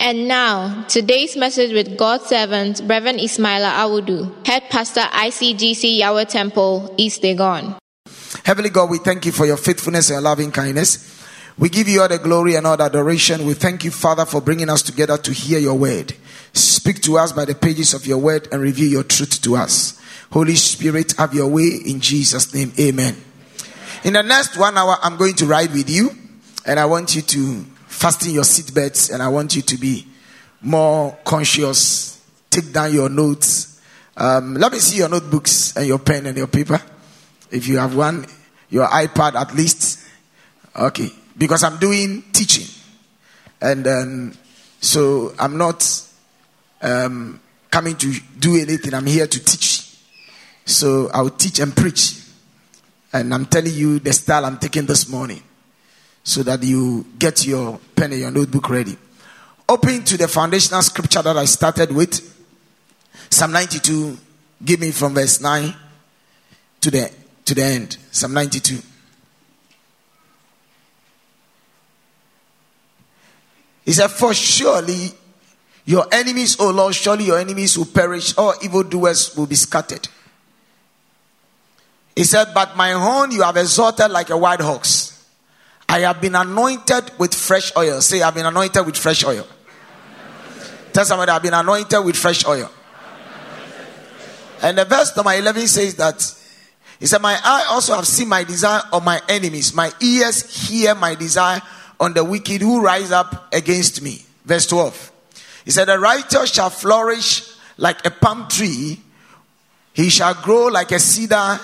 [0.00, 6.94] And now, today's message with God's servant, Reverend Ismaila Awudu, Head Pastor ICGC Yahweh Temple,
[6.96, 7.76] East Legon.
[8.44, 11.20] Heavenly God, we thank you for your faithfulness and your loving kindness.
[11.58, 13.44] We give you all the glory and all the adoration.
[13.44, 16.14] We thank you, Father, for bringing us together to hear your word.
[16.52, 20.00] Speak to us by the pages of your word and reveal your truth to us.
[20.30, 22.72] Holy Spirit, have your way in Jesus' name.
[22.78, 23.16] Amen.
[24.04, 26.10] In the next one hour, I'm going to ride with you,
[26.64, 27.66] and I want you to
[27.98, 30.06] fasten your seatbelts, and I want you to be
[30.60, 32.24] more conscious.
[32.48, 33.80] Take down your notes.
[34.16, 36.80] Um, let me see your notebooks and your pen and your paper.
[37.50, 38.24] If you have one,
[38.70, 39.98] your iPad at least.
[40.76, 41.10] Okay.
[41.36, 42.66] Because I'm doing teaching.
[43.60, 44.32] And um,
[44.80, 45.84] so I'm not
[46.80, 48.94] um, coming to do anything.
[48.94, 49.98] I'm here to teach.
[50.64, 52.22] So I'll teach and preach.
[53.12, 55.42] And I'm telling you the style I'm taking this morning
[56.28, 58.94] so that you get your pen and your notebook ready.
[59.66, 62.20] Open to the foundational scripture that I started with
[63.30, 64.18] Psalm 92.
[64.62, 65.74] Give me from verse 9
[66.82, 67.10] to the,
[67.46, 67.96] to the end.
[68.10, 68.78] Psalm 92.
[73.86, 75.12] He said, For surely
[75.86, 80.06] your enemies, O Lord, surely your enemies will perish, all evildoers will be scattered.
[82.14, 85.07] He said, But my horn you have exalted like a wild ox.
[85.88, 88.00] I have been anointed with fresh oil.
[88.00, 89.46] Say, I've been anointed with fresh oil.
[90.92, 92.70] Tell somebody, I've been anointed with fresh oil.
[94.60, 96.34] And the verse number 11 says that
[96.98, 99.72] he said, My eye also have seen my desire on my enemies.
[99.72, 101.62] My ears hear my desire
[102.00, 104.24] on the wicked who rise up against me.
[104.44, 105.12] Verse 12.
[105.64, 109.00] He said, The righteous shall flourish like a palm tree,
[109.92, 111.60] he shall grow like a cedar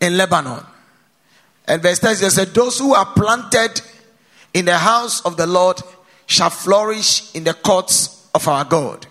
[0.00, 0.64] in Lebanon.
[1.66, 3.80] And verse 10 says, Those who are planted
[4.52, 5.80] in the house of the Lord
[6.26, 9.06] shall flourish in the courts of our God.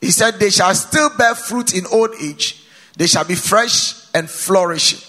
[0.00, 2.64] He said, They shall still bear fruit in old age,
[2.96, 5.00] they shall be fresh and flourishing.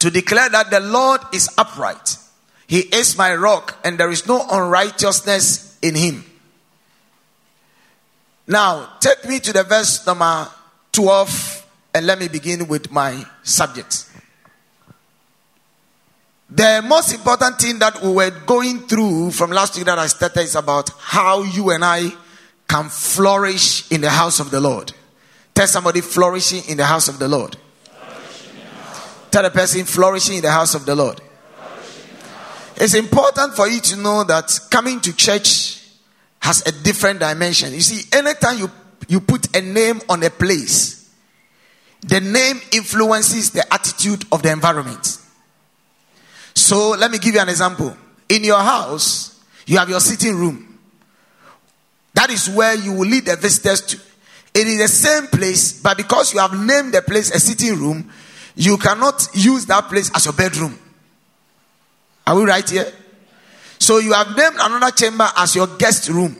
[0.00, 2.16] To declare that the Lord is upright,
[2.66, 6.24] He is my rock, and there is no unrighteousness in Him.
[8.46, 10.48] Now, take me to the verse number
[10.92, 14.10] 12, and let me begin with my subject.
[16.54, 20.42] The most important thing that we were going through from last week that I started
[20.42, 22.12] is about how you and I
[22.68, 24.92] can flourish in the house of the Lord.
[25.52, 27.56] Tell somebody flourishing in the house of the Lord.
[29.32, 31.20] Tell a person flourishing in the house of the Lord.
[32.76, 35.82] It's important for you to know that coming to church
[36.38, 37.72] has a different dimension.
[37.72, 38.70] You see, anytime you,
[39.08, 41.10] you put a name on a place,
[42.02, 45.18] the name influences the attitude of the environment.
[46.64, 47.94] So let me give you an example.
[48.26, 50.78] In your house, you have your sitting room.
[52.14, 53.98] That is where you will lead the visitors to.
[54.54, 58.10] It is the same place, but because you have named the place a sitting room,
[58.56, 60.78] you cannot use that place as your bedroom.
[62.26, 62.90] Are we right here?
[63.78, 66.34] So you have named another chamber as your guest room.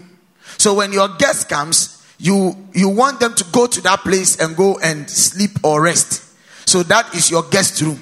[0.57, 4.57] So when your guest comes, you you want them to go to that place and
[4.57, 6.25] go and sleep or rest.
[6.67, 8.01] So that is your guest room.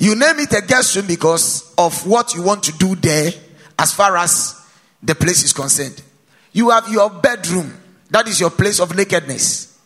[0.00, 3.32] You name it a guest room because of what you want to do there
[3.78, 4.58] as far as
[5.02, 6.02] the place is concerned.
[6.52, 7.76] You have your bedroom.
[8.08, 9.78] That is your place of nakedness.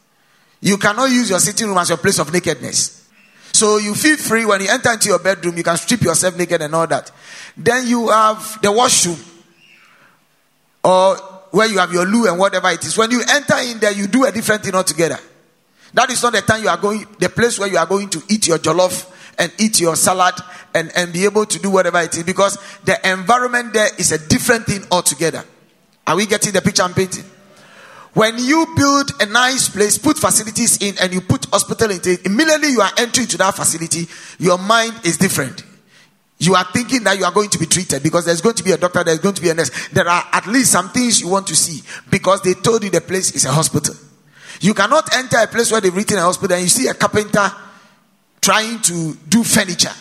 [0.60, 3.08] You cannot use your sitting room as your place of nakedness.
[3.52, 6.62] So you feel free when you enter into your bedroom, you can strip yourself naked
[6.62, 7.10] and all that.
[7.56, 9.18] Then you have the washroom
[10.84, 11.16] or
[11.50, 12.96] where you have your loo and whatever it is.
[12.96, 15.18] When you enter in there, you do a different thing altogether.
[15.92, 18.22] That is not the time you are going, the place where you are going to
[18.28, 20.34] eat your jollof and eat your salad
[20.74, 24.28] and, and be able to do whatever it is because the environment there is a
[24.28, 25.44] different thing altogether.
[26.06, 27.24] Are we getting the picture I'm painting?
[28.14, 32.24] When you build a nice place, put facilities in, and you put hospital in it,
[32.24, 34.06] immediately you are entering to that facility,
[34.38, 35.64] your mind is different.
[36.38, 38.70] You are thinking that you are going to be treated because there's going to be
[38.70, 39.88] a doctor, there's going to be a nurse.
[39.88, 43.00] There are at least some things you want to see because they told you the
[43.00, 43.94] place is a hospital.
[44.60, 47.50] You cannot enter a place where they've written a hospital and you see a carpenter
[48.44, 49.94] trying to do furniture.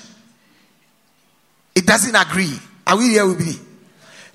[1.73, 2.51] It doesn't agree.
[2.85, 3.53] Are we here with me?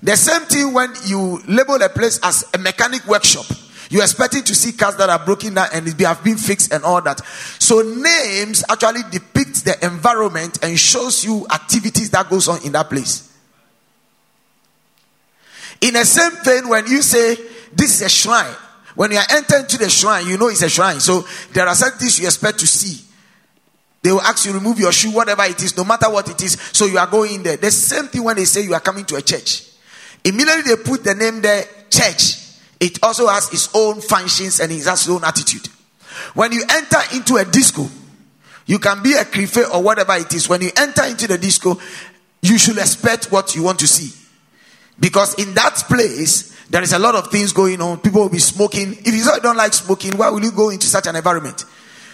[0.01, 3.45] The same thing when you label a place as a mechanic workshop.
[3.91, 6.83] You're expecting to see cars that are broken down and they have been fixed and
[6.83, 7.23] all that.
[7.59, 12.89] So names actually depict the environment and shows you activities that goes on in that
[12.89, 13.31] place.
[15.81, 17.35] In the same thing, when you say
[17.73, 18.55] this is a shrine,
[18.95, 20.99] when you are entering to the shrine, you know it's a shrine.
[20.99, 23.05] So there are certain things you expect to see.
[24.01, 26.53] They will ask you remove your shoe, whatever it is, no matter what it is.
[26.71, 27.57] So you are going there.
[27.57, 29.63] The same thing when they say you are coming to a church.
[30.23, 32.35] Immediately they put the name there, church.
[32.79, 35.67] It also has its own functions and it has its own attitude.
[36.33, 37.87] When you enter into a disco,
[38.65, 40.47] you can be a crife or whatever it is.
[40.47, 41.77] When you enter into the disco,
[42.41, 44.15] you should expect what you want to see.
[44.99, 47.99] Because in that place, there is a lot of things going on.
[47.99, 48.93] People will be smoking.
[48.99, 51.65] If you don't like smoking, why will you go into such an environment?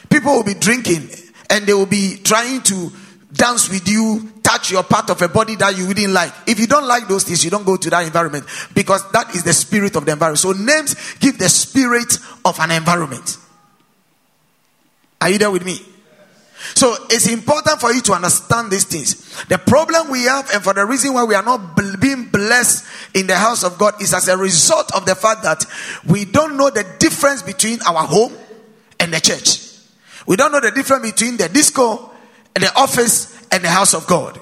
[0.09, 1.09] People will be drinking
[1.49, 2.91] and they will be trying to
[3.33, 6.31] dance with you, touch your part of a body that you wouldn't like.
[6.47, 9.43] If you don't like those things, you don't go to that environment because that is
[9.43, 10.39] the spirit of the environment.
[10.39, 13.37] So names give the spirit of an environment.
[15.19, 15.79] Are you there with me?
[16.73, 19.43] So it's important for you to understand these things.
[19.45, 23.27] The problem we have, and for the reason why we are not being blessed in
[23.27, 25.65] the house of God, is as a result of the fact that
[26.07, 28.33] we don't know the difference between our home
[28.99, 29.64] and the church.
[30.25, 32.11] We don't know the difference between the disco,
[32.55, 34.39] and the office, and the house of God.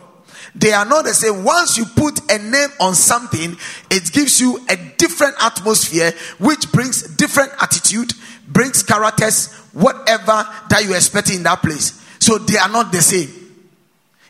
[0.56, 1.44] They are not the same.
[1.44, 3.58] Once you put a name on something,
[3.90, 8.14] it gives you a different atmosphere, which brings different attitude,
[8.48, 12.00] brings characters, whatever that you expect in that place.
[12.20, 13.30] So they are not the same.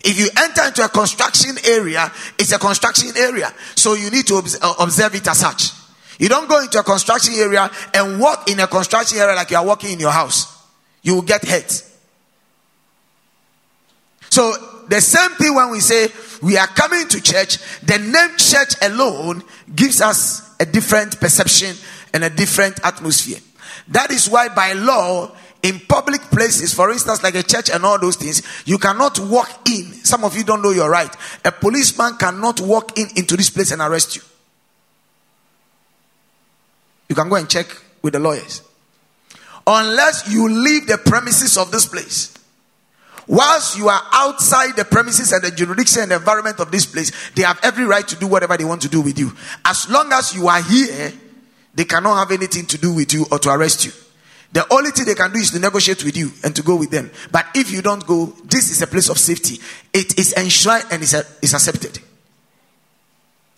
[0.06, 3.54] If you enter into a construction area, it's a construction area.
[3.76, 5.72] So you need to uh, observe it as such.
[6.20, 9.58] You don't go into a construction area and walk in a construction area like you
[9.58, 10.53] are walking in your house
[11.04, 11.84] you will get hurt.
[14.30, 14.54] So,
[14.90, 16.08] the same thing when we say
[16.42, 19.44] we are coming to church, the name church alone
[19.76, 21.76] gives us a different perception
[22.14, 23.40] and a different atmosphere.
[23.90, 28.00] That is why, by law, in public places, for instance, like a church and all
[28.00, 29.94] those things, you cannot walk in.
[30.04, 31.14] Some of you don't know you're right.
[31.46, 34.22] A policeman cannot walk in into this place and arrest you.
[37.08, 37.68] You can go and check
[38.02, 38.62] with the lawyers
[39.66, 42.34] unless you leave the premises of this place.
[43.28, 47.12] Whilst you are outside the premises and the jurisdiction and the environment of this place,
[47.36, 49.32] they have every right to do whatever they want to do with you.
[49.64, 51.14] As long as you are here,
[51.74, 53.92] they cannot have anything to do with you or to arrest you.
[54.52, 56.92] The only thing they can do is to negotiate with you and to go with
[56.92, 57.10] them.
[57.32, 59.60] But if you don't go, this is a place of safety.
[59.94, 62.00] It is enshrined and is, is accepted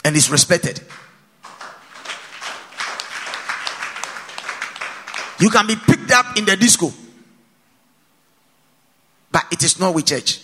[0.06, 0.80] and is respected.
[5.40, 6.92] You can be picked up in the disco,
[9.32, 10.42] but it is not with church.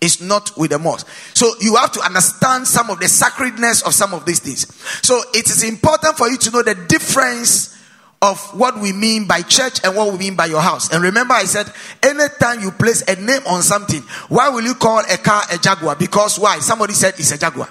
[0.00, 1.08] It's not with the mosque.
[1.34, 4.66] So you have to understand some of the sacredness of some of these things.
[5.02, 7.74] So it is important for you to know the difference
[8.20, 10.92] of what we mean by church and what we mean by your house.
[10.92, 11.70] And remember, I said,
[12.02, 15.96] anytime you place a name on something, why will you call a car a Jaguar?
[15.96, 16.58] Because why?
[16.58, 17.68] Somebody said it's a Jaguar.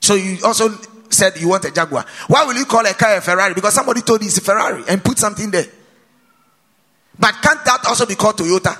[0.00, 0.68] So you also
[1.14, 2.04] said you want a Jaguar.
[2.26, 3.54] Why will you call a car a Ferrari?
[3.54, 5.66] Because somebody told you it's a Ferrari and put something there.
[7.18, 8.76] But can't that also be called Toyota?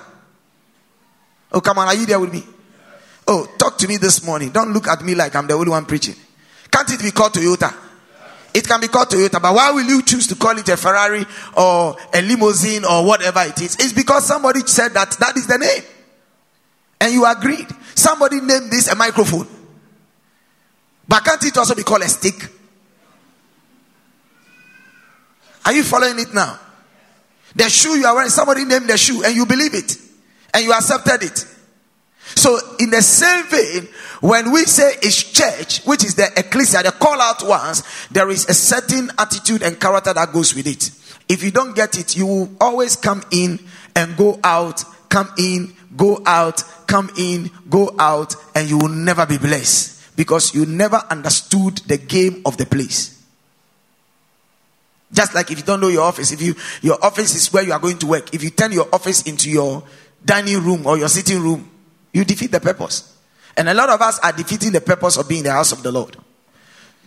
[1.53, 2.43] Oh, come on, are you there with me?
[3.27, 4.51] Oh, talk to me this morning.
[4.51, 6.17] Don't look at me like I'm the only one preaching.
[6.71, 7.73] Can't it be called Toyota?
[8.53, 11.25] It can be called Toyota, but why will you choose to call it a Ferrari
[11.57, 13.75] or a limousine or whatever it is?
[13.77, 15.83] It's because somebody said that that is the name.
[17.01, 17.67] And you agreed.
[17.95, 19.49] Somebody named this a microphone.
[21.07, 22.51] But can't it also be called a stick?
[25.65, 26.59] Are you following it now?
[27.55, 29.97] The shoe you are wearing, somebody named the shoe and you believe it
[30.53, 31.47] and you accepted it.
[32.37, 33.89] So, in the same vein,
[34.21, 38.49] when we say it's church, which is the ecclesia, the call out ones, there is
[38.49, 40.91] a certain attitude and character that goes with it.
[41.29, 43.61] If you don't get it, you will always come in
[43.95, 49.27] and go out, come in, go out, come in, go out, and you will never
[49.27, 53.23] be blessed because you never understood the game of the place.
[55.13, 57.73] Just like if you don't know your office, if you your office is where you
[57.73, 59.85] are going to work, if you turn your office into your
[60.25, 61.71] dining room or your sitting room,
[62.13, 63.17] you defeat the purpose.
[63.57, 65.83] And a lot of us are defeating the purpose of being in the house of
[65.83, 66.17] the Lord.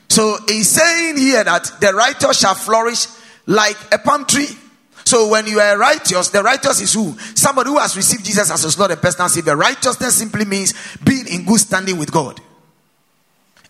[0.09, 3.07] So he's saying here that the righteous shall flourish
[3.45, 4.47] like a palm tree.
[5.03, 7.17] So when you are righteous, the righteous is who?
[7.35, 9.55] Somebody who has received Jesus as his Lord and personal Savior.
[9.55, 10.73] Righteousness simply means
[11.03, 12.41] being in good standing with God.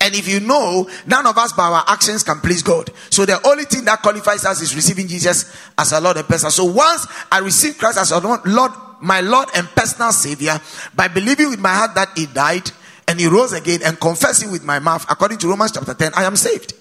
[0.07, 2.89] And if you know, none of us by our actions can please God.
[3.09, 6.49] So the only thing that qualifies us is receiving Jesus as our Lord and personal.
[6.49, 8.71] So once I receive Christ as our Lord,
[9.01, 10.61] my Lord and personal Savior,
[10.95, 12.71] by believing with my heart that He died
[13.05, 16.23] and He rose again and confessing with my mouth, according to Romans chapter 10, I
[16.23, 16.73] am saved.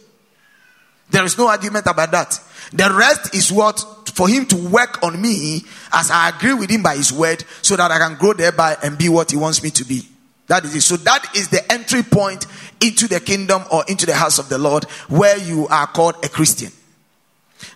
[1.10, 2.40] There is no argument about that.
[2.72, 6.84] The rest is what for him to work on me as I agree with him
[6.84, 9.70] by his word so that I can grow thereby and be what he wants me
[9.70, 10.02] to be.
[10.46, 10.82] That is it.
[10.82, 12.46] So that is the entry point
[12.80, 16.28] into the kingdom or into the house of the Lord where you are called a
[16.28, 16.72] Christian.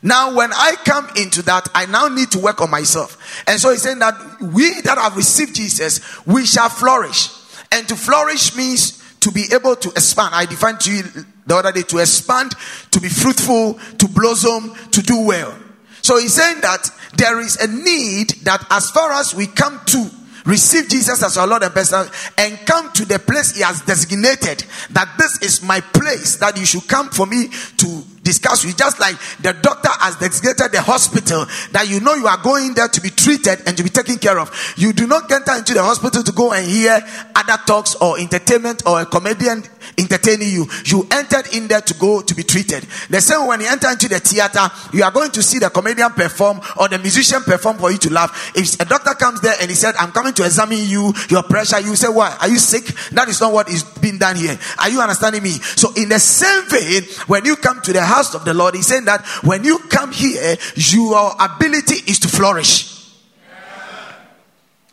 [0.03, 3.43] Now, when I come into that, I now need to work on myself.
[3.47, 7.31] And so he's saying that we that have received Jesus, we shall flourish.
[7.73, 10.35] And to flourish means to be able to expand.
[10.35, 11.03] I defined to you
[11.47, 12.55] the other day to expand,
[12.91, 15.55] to be fruitful, to blossom, to do well.
[16.03, 20.11] So he's saying that there is a need that as far as we come to
[20.47, 24.65] receive Jesus as our Lord and personal and come to the place he has designated.
[24.91, 28.77] That this is my place that you should come for me to discuss with.
[28.77, 32.89] Just like the doctor has designated the hospital that you know you are going there
[32.89, 34.51] to be treated and to be taken care of.
[34.77, 37.01] You do not enter into the hospital to go and hear
[37.35, 39.63] other talks or entertainment or a comedian
[39.99, 40.67] entertaining you.
[40.85, 42.85] You entered in there to go to be treated.
[43.09, 46.11] The same when you enter into the theater you are going to see the comedian
[46.13, 48.53] perform or the musician perform for you to laugh.
[48.55, 51.81] If a doctor comes there and he said i'm coming to examine you your pressure
[51.81, 52.37] you say why?
[52.41, 52.85] Are you sick?
[53.13, 54.59] That is not what is being done here.
[54.79, 55.51] Are you understanding me?
[55.51, 58.87] So in the same vein when you come to the house of the Lord, He's
[58.87, 62.89] saying that when you come here, your ability is to flourish.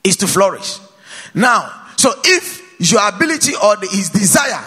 [0.03, 0.79] Is to flourish.
[1.33, 4.63] Now, so if your ability or the, His desire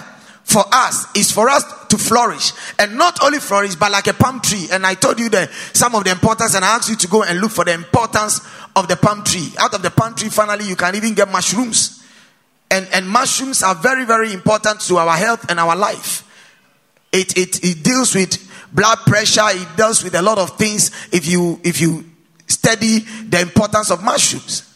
[0.50, 2.52] for us is for us to flourish.
[2.78, 4.68] And not only flourish but like a palm tree.
[4.70, 7.22] And i told you the some of the importance and i asked you to go
[7.22, 8.40] and look for the importance
[8.74, 9.52] of the palm tree.
[9.58, 12.04] Out of the palm tree finally you can even get mushrooms.
[12.70, 16.26] And and mushrooms are very very important to our health and our life.
[17.12, 18.38] It it, it deals with
[18.72, 19.46] blood pressure.
[19.50, 22.04] It deals with a lot of things if you if you
[22.46, 24.69] study the importance of mushrooms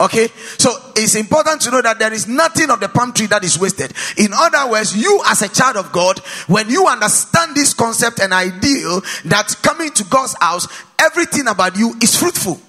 [0.00, 0.28] okay?
[0.58, 3.58] So it's important to know that there is nothing of the palm tree that is
[3.58, 3.92] wasted.
[4.16, 8.32] In other words you as a child of god when you understand this concept and
[8.32, 10.66] ideal that coming to god's house
[10.98, 12.60] everything about you is fruitful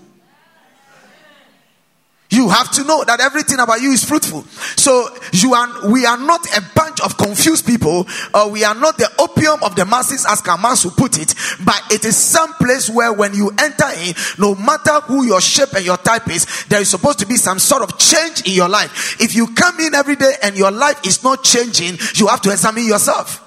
[2.32, 4.44] you have to know that everything about you is fruitful.
[4.78, 8.06] So you are, we are not a bunch of confused people,
[8.36, 11.34] or we are not the opium of the masses, as Karl Marx will put it.
[11.66, 15.74] But it is some place where when you enter in, no matter who your shape
[15.74, 18.70] and your type is, there is supposed to be some sort of change in your
[18.70, 19.20] life.
[19.20, 22.52] If you come in every day and your life is not changing, you have to
[22.52, 23.44] examine yourself.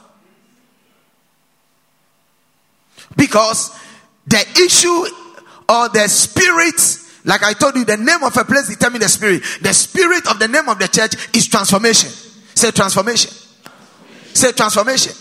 [3.16, 3.78] Because
[4.26, 5.06] the issue
[5.68, 6.80] or the spirit
[7.24, 9.42] like I told you, the name of a place determines the spirit.
[9.60, 12.10] The spirit of the name of the church is transformation.
[12.54, 13.30] Say transformation.
[14.34, 15.12] Say transformation.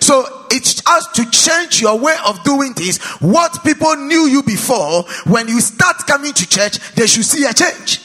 [0.00, 2.98] So it's us to change your way of doing things.
[3.20, 7.52] What people knew you before, when you start coming to church, they should see a
[7.52, 8.00] change.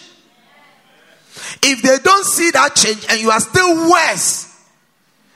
[1.62, 4.50] If they don't see that change and you are still worse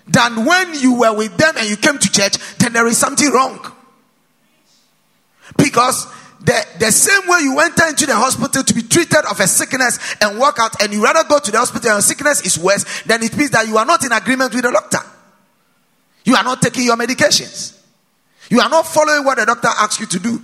[0.08, 3.29] than when you were with them and you came to church, then there is something
[3.32, 3.60] wrong.
[5.58, 6.08] Because
[6.48, 10.00] the, the same way you enter into the hospital to be treated of a sickness
[10.22, 13.22] and walk out, and you rather go to the hospital and sickness is worse, then
[13.22, 15.00] it means that you are not in agreement with the doctor.
[16.24, 17.77] You are not taking your medications.
[18.50, 20.42] You are not following what the doctor asks you to do.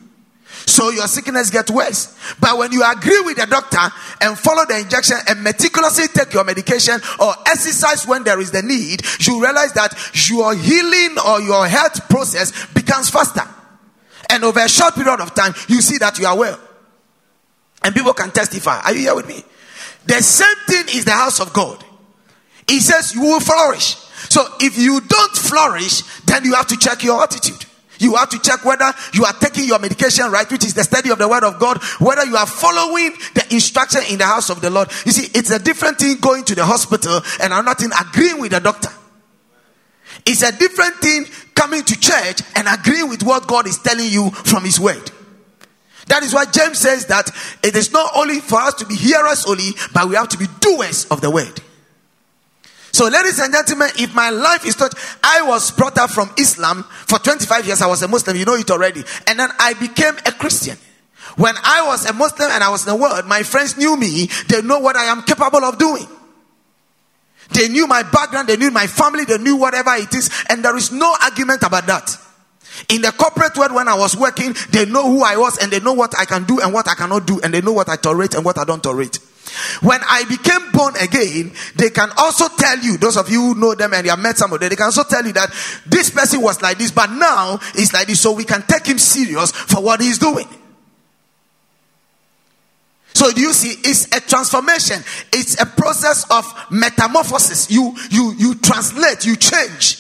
[0.66, 2.18] So your sickness gets worse.
[2.38, 3.80] But when you agree with the doctor
[4.20, 8.62] and follow the injection and meticulously take your medication or exercise when there is the
[8.62, 9.96] need, you realize that
[10.30, 13.48] your healing or your health process becomes faster.
[14.34, 16.60] And over a short period of time, you see that you are well.
[17.84, 18.82] And people can testify.
[18.82, 19.44] Are you here with me?
[20.08, 21.86] The same thing is the house of God.
[22.68, 23.94] He says you will flourish.
[24.30, 27.64] So if you don't flourish, then you have to check your attitude.
[28.00, 31.12] You have to check whether you are taking your medication right, which is the study
[31.12, 34.62] of the word of God, whether you are following the instruction in the house of
[34.62, 34.90] the Lord.
[35.06, 38.42] You see, it's a different thing going to the hospital and I'm not in agreeing
[38.42, 38.90] with the doctor.
[40.26, 41.26] It's a different thing
[41.56, 45.12] coming to church and agreeing with what God is telling you from His word.
[46.08, 47.30] That is why James says that
[47.64, 50.48] it is not only for us to be hearers only, but we have to be
[50.60, 51.62] doers of the word.
[52.92, 56.84] So, ladies and gentlemen, if my life is not, I was brought up from Islam
[56.84, 57.82] for 25 years.
[57.82, 59.04] I was a Muslim, you know it already.
[59.26, 60.78] And then I became a Christian.
[61.38, 64.28] When I was a Muslim and I was in the world, my friends knew me.
[64.48, 66.08] They know what I am capable of doing.
[67.52, 70.76] They knew my background, they knew my family, they knew whatever it is, and there
[70.78, 72.18] is no argument about that.
[72.90, 75.80] In the corporate world, when I was working, they know who I was and they
[75.80, 77.96] know what I can do and what I cannot do, and they know what I
[77.98, 79.20] tolerate and what I don't tolerate.
[79.82, 83.76] When I became born again, they can also tell you, those of you who know
[83.76, 85.50] them and you have met some of them, they can also tell you that
[85.86, 88.98] this person was like this, but now he's like this, so we can take him
[88.98, 90.48] serious for what he's doing.
[93.24, 93.80] So you see?
[93.90, 95.02] It's a transformation.
[95.32, 97.72] It's a process of metamorphosis.
[97.72, 99.26] You you you translate.
[99.26, 99.96] You change.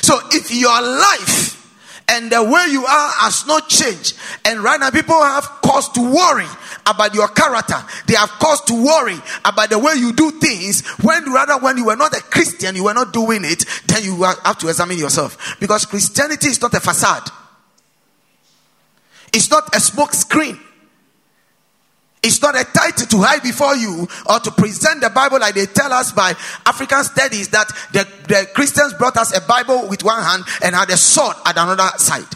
[0.00, 1.58] So if your life
[2.08, 4.16] and the way you are has not changed,
[4.46, 6.46] and right now people have cause to worry
[6.86, 7.76] about your character.
[8.06, 10.80] They have cause to worry about the way you do things.
[11.02, 13.66] When rather when you were not a Christian, you were not doing it.
[13.88, 17.28] Then you have to examine yourself because Christianity is not a facade.
[19.34, 20.58] It's not a smoke screen.
[22.22, 25.64] It's not a title to hide before you or to present the Bible like they
[25.66, 26.34] tell us by
[26.66, 30.90] African studies that the, the Christians brought us a Bible with one hand and had
[30.90, 32.26] a sword at another side.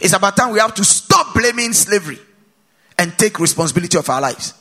[0.00, 2.18] It's about time we have to stop blaming slavery
[2.98, 4.54] and take responsibility of our lives.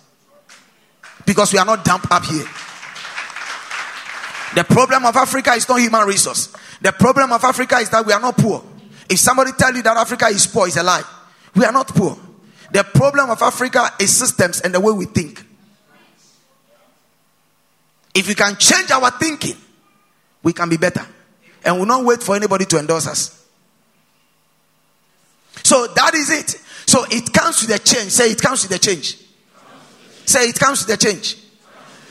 [1.26, 2.46] Because we are not dumped up here.
[4.54, 6.54] The problem of Africa is not human resource.
[6.82, 8.64] The problem of Africa is that we are not poor.
[9.10, 11.04] If somebody tell you that Africa is poor, it's a lie.
[11.56, 12.18] We are not poor.
[12.72, 15.46] The problem of Africa is systems and the way we think.
[18.14, 19.56] If we can change our thinking,
[20.44, 21.06] we can be better.
[21.64, 23.38] And we'll not wait for anybody to endorse us.
[25.64, 26.50] So that is it.
[26.88, 28.12] So it comes with a change.
[28.12, 29.18] Say it comes with a change.
[30.26, 31.38] Say it comes with a change.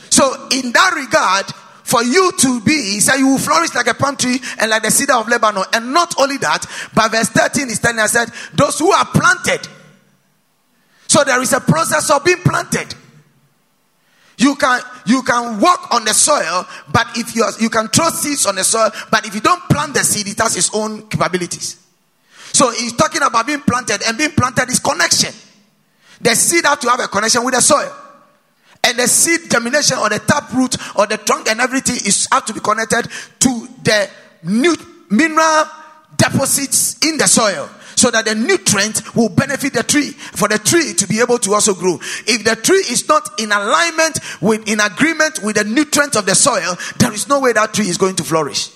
[0.09, 1.45] So in that regard,
[1.83, 4.83] for you to be, he said, you will flourish like a palm tree and like
[4.83, 5.63] the cedar of Lebanon.
[5.73, 6.65] And not only that,
[6.95, 9.67] but verse 13 is telling us that those who are planted
[11.11, 12.95] so there is a process of being planted.
[14.37, 18.45] You can you can walk on the soil, but if you you can throw seeds
[18.45, 21.85] on the soil, but if you don't plant the seed, it has its own capabilities.
[22.53, 25.33] So he's talking about being planted, and being planted is connection.
[26.21, 27.93] The seed have to have a connection with the soil.
[28.81, 32.45] And the seed germination or the tap root or the trunk and everything is have
[32.45, 34.09] to be connected to the
[34.43, 34.77] new
[35.09, 35.65] mineral
[36.15, 37.69] deposits in the soil
[38.01, 41.53] so that the nutrient will benefit the tree for the tree to be able to
[41.53, 41.99] also grow.
[42.25, 46.33] If the tree is not in alignment with, in agreement with the nutrients of the
[46.33, 48.71] soil, there is no way that tree is going to flourish.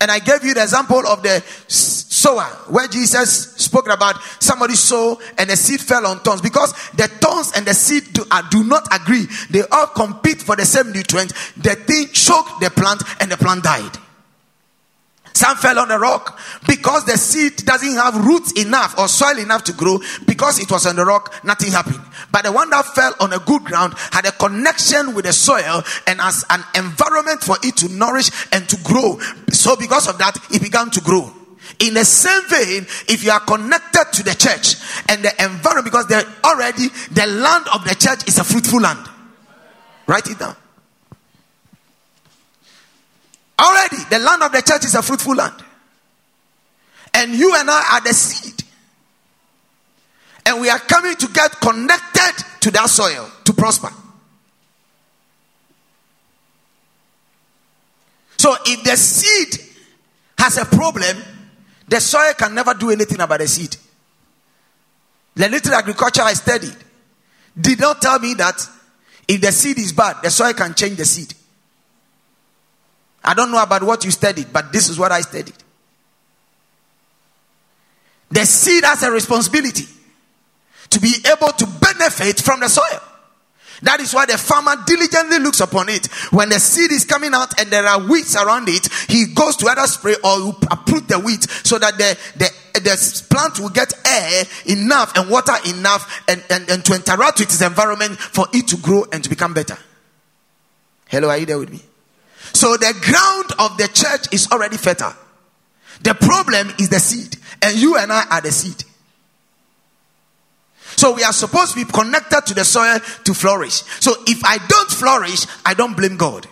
[0.00, 5.20] And I gave you the example of the sower where Jesus spoke about somebody sow
[5.36, 8.62] and the seed fell on thorns because the thorns and the seed do, uh, do
[8.62, 9.26] not agree.
[9.50, 11.32] They all compete for the same nutrient.
[11.56, 13.98] The thing choked the plant and the plant died.
[15.34, 19.64] Some fell on the rock because the seed doesn't have roots enough or soil enough
[19.64, 19.98] to grow.
[20.26, 22.00] Because it was on the rock, nothing happened.
[22.30, 25.82] But the one that fell on a good ground had a connection with the soil
[26.06, 29.18] and as an environment for it to nourish and to grow.
[29.50, 31.32] So because of that, it began to grow.
[31.80, 34.76] In the same vein, if you are connected to the church
[35.08, 36.06] and the environment, because
[36.44, 39.00] already the land of the church is a fruitful land.
[40.06, 40.54] Write it down.
[43.58, 45.54] Already, the land of the church is a fruitful land.
[47.12, 48.64] And you and I are the seed.
[50.46, 53.90] And we are coming to get connected to that soil to prosper.
[58.36, 59.58] So if the seed
[60.36, 61.16] has a problem,
[61.88, 63.76] the soil can never do anything about the seed.
[65.34, 66.76] The little agriculture I studied
[67.58, 68.60] did not tell me that
[69.26, 71.34] if the seed is bad, the soil can change the seed.
[73.24, 75.54] I don't know about what you studied, but this is what I studied.
[78.30, 79.86] The seed has a responsibility
[80.90, 83.00] to be able to benefit from the soil.
[83.82, 86.06] That is why the farmer diligently looks upon it.
[86.32, 89.68] When the seed is coming out and there are weeds around it, he goes to
[89.68, 94.44] either spray or uproot the weeds so that the, the, the plant will get air
[94.66, 98.76] enough and water enough and, and, and to interact with its environment for it to
[98.76, 99.76] grow and to become better.
[101.06, 101.80] Hello, are you there with me?
[102.54, 105.14] So the ground of the church is already fertile.
[106.02, 108.84] The problem is the seed, and you and I are the seed.
[110.96, 113.82] So we are supposed to be connected to the soil to flourish.
[114.00, 116.46] So if I don't flourish, I don't blame God.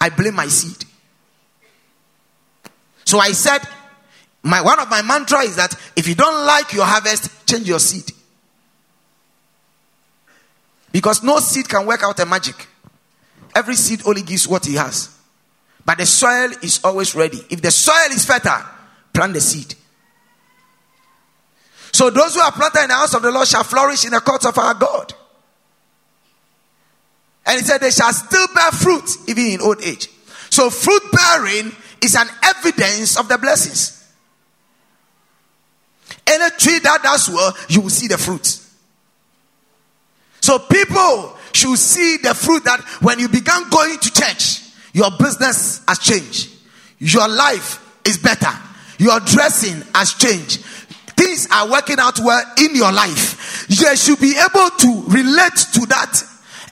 [0.00, 0.84] I blame my seed.
[3.04, 3.60] So I said,
[4.42, 7.78] my one of my mantra is that if you don't like your harvest, change your
[7.78, 8.10] seed.
[10.90, 12.66] Because no seed can work out a magic.
[13.56, 15.08] Every seed only gives what he has.
[15.82, 17.38] But the soil is always ready.
[17.48, 18.62] If the soil is fertile,
[19.14, 19.74] plant the seed.
[21.90, 24.20] So those who are planted in the house of the Lord shall flourish in the
[24.20, 25.14] courts of our God.
[27.46, 30.10] And he said they shall still bear fruit even in old age.
[30.50, 34.04] So fruit bearing is an evidence of the blessings.
[36.26, 38.60] Any tree that does well, you will see the fruit.
[40.42, 45.82] So people should see the fruit that when you began going to church, your business
[45.88, 46.50] has changed.
[46.98, 48.52] Your life is better.
[48.98, 50.60] Your dressing has changed.
[51.16, 53.66] Things are working out well in your life.
[53.68, 56.22] You should be able to relate to that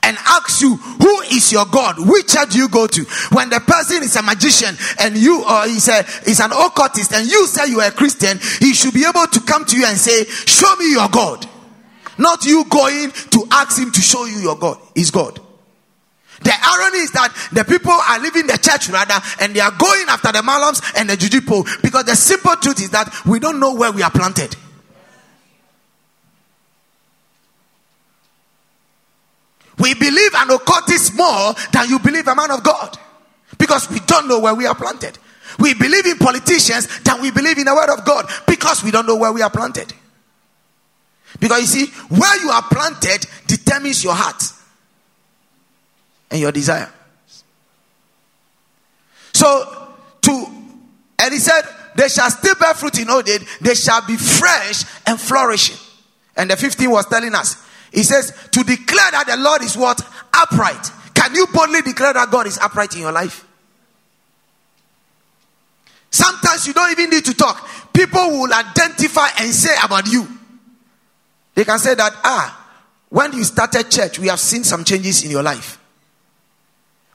[0.04, 1.96] and ask you, who is your God?
[1.98, 3.04] Which church do you go to?
[3.32, 7.26] When the person is a magician and you or he's a is an occultist and
[7.26, 9.96] you say you are a Christian, he should be able to come to you and
[9.96, 11.48] say, Show me your God.
[12.18, 14.78] Not you going to ask him to show you your God.
[14.94, 15.40] Is God.
[16.42, 20.04] The irony is that the people are leaving the church rather and they are going
[20.08, 23.74] after the Malams and the Jujipo because the simple truth is that we don't know
[23.74, 24.54] where we are planted.
[29.78, 32.96] We believe an occultist more than you believe a man of God
[33.58, 35.18] because we don't know where we are planted.
[35.58, 39.06] We believe in politicians than we believe in the word of God because we don't
[39.06, 39.92] know where we are planted.
[41.40, 44.42] Because you see, where you are planted determines your heart
[46.30, 46.92] and your desire.
[49.32, 49.88] So,
[50.22, 50.46] to,
[51.18, 51.62] and he said,
[51.96, 55.76] they shall still bear fruit in old age, they shall be fresh and flourishing.
[56.36, 60.00] And the 15 was telling us, he says, to declare that the Lord is what?
[60.32, 60.90] Upright.
[61.14, 63.46] Can you boldly declare that God is upright in your life?
[66.10, 67.68] Sometimes you don't even need to talk.
[67.92, 70.26] People will identify and say about you.
[71.54, 72.60] They can say that, ah,
[73.08, 75.78] when you started church, we have seen some changes in your life.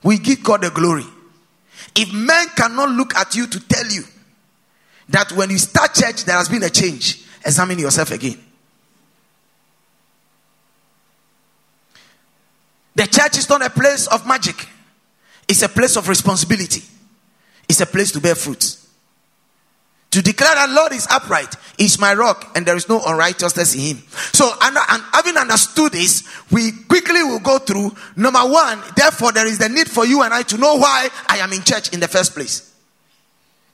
[0.02, 1.06] We give God the glory.
[1.96, 4.04] If men cannot look at you to tell you
[5.10, 8.38] that when you start church, there has been a change, examine yourself again.
[12.96, 14.68] The church is not a place of magic,
[15.48, 16.84] it's a place of responsibility,
[17.68, 18.78] it's a place to bear fruit.
[20.12, 23.82] To declare that Lord is upright, is my rock, and there is no unrighteousness in
[23.82, 23.98] him.
[24.34, 29.46] So, and, and, having understood this, we quickly will go through number one, therefore, there
[29.46, 32.00] is the need for you and I to know why I am in church in
[32.00, 32.74] the first place.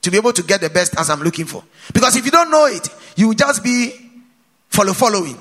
[0.01, 1.63] To be able to get the best as I'm looking for.
[1.93, 3.93] Because if you don't know it, you will just be
[4.69, 5.39] follow following.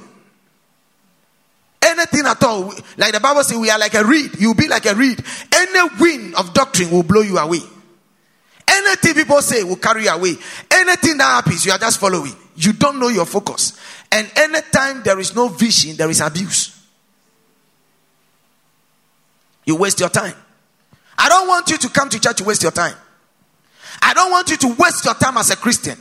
[1.82, 4.30] Anything at all, like the Bible says, we are like a reed.
[4.38, 5.22] You'll be like a reed.
[5.52, 7.60] Any wind of doctrine will blow you away.
[8.84, 10.36] Anything people say will carry away.
[10.70, 12.34] Anything that happens, you are just following.
[12.56, 13.78] You don't know your focus.
[14.10, 16.70] And anytime there is no vision, there is abuse.
[19.64, 20.34] You waste your time.
[21.16, 22.96] I don't want you to come to church to waste your time.
[24.02, 25.98] I don't want you to waste your time as a Christian.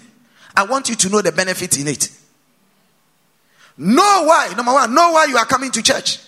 [0.56, 2.10] I want you to know the benefit in it.
[3.78, 4.54] Know why.
[4.56, 6.20] Number one, know why you are coming to church.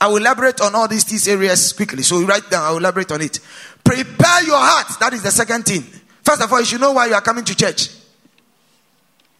[0.00, 2.02] I will elaborate on all these, these areas quickly.
[2.02, 3.38] So write down, I will elaborate on it.
[3.84, 4.98] Prepare your heart.
[5.00, 5.82] That is the second thing.
[6.22, 7.88] First of all, you should know why you are coming to church.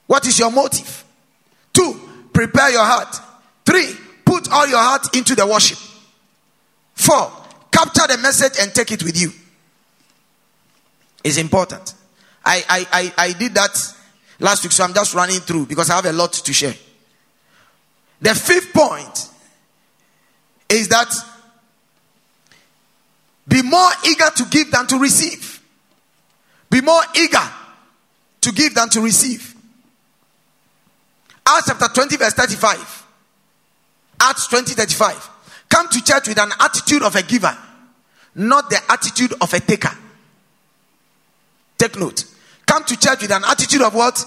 [0.06, 1.04] What is your motive?
[1.72, 1.98] Two,
[2.32, 3.16] prepare your heart.
[3.64, 3.92] Three,
[4.24, 5.78] put all your heart into the worship.
[6.94, 7.32] Four,
[7.70, 9.30] capture the message and take it with you.
[11.24, 11.94] It's important.
[12.44, 13.76] I, I, I, I did that
[14.40, 16.74] last week, so I'm just running through because I have a lot to share.
[18.20, 19.28] The fifth point
[20.68, 21.12] is that
[23.46, 25.60] be more eager to give than to receive.
[26.70, 27.38] Be more eager
[28.40, 29.54] to give than to receive.
[31.46, 33.06] Acts chapter 20, verse 35.
[34.20, 35.30] Acts 20, 35.
[35.68, 37.56] Come to church with an attitude of a giver,
[38.34, 39.96] not the attitude of a taker.
[41.78, 42.24] Take note.
[42.66, 44.24] Come to church with an attitude of what?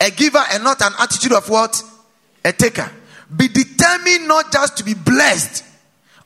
[0.00, 1.82] A giver and not an attitude of what?
[2.44, 2.90] A taker.
[3.34, 5.64] Be determined not just to be blessed.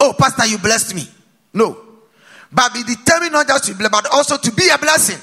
[0.00, 1.08] Oh, Pastor, you blessed me.
[1.54, 1.91] No.
[2.52, 5.18] But be determined not just to be blessed, but also to be a blessing.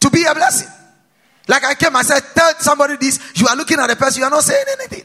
[0.00, 0.68] To be a blessing.
[1.46, 3.20] Like I came, I said, tell somebody this.
[3.36, 5.04] You are looking at the person, you are not saying anything.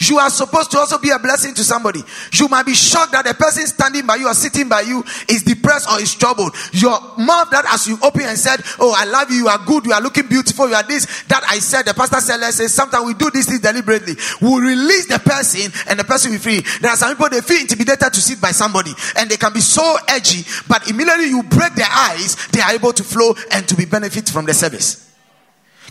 [0.00, 2.02] You are supposed to also be a blessing to somebody.
[2.32, 5.42] You might be shocked that the person standing by you or sitting by you is
[5.42, 6.56] depressed or is troubled.
[6.72, 9.84] Your mouth that as you open and said, Oh, I love you, you are good,
[9.84, 12.66] you are looking beautiful, you are this, that I said, the pastor said, let's say,
[12.66, 14.14] sometimes we do this thing deliberately.
[14.40, 16.62] We release the person and the person will free.
[16.80, 19.60] There are some people, they feel intimidated to sit by somebody and they can be
[19.60, 23.76] so edgy, but immediately you break their eyes, they are able to flow and to
[23.76, 25.09] be benefit from the service.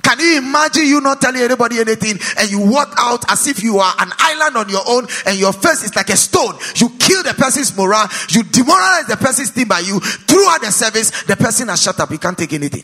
[0.02, 3.80] Can you imagine you not telling anybody anything and you walk out as if you
[3.80, 6.56] are an island on your own and your face is like a stone?
[6.76, 10.00] You kill the person's morale, you demoralize the person's team by you.
[10.00, 12.12] Throughout the service, the person has shut up.
[12.12, 12.84] You can't take anything.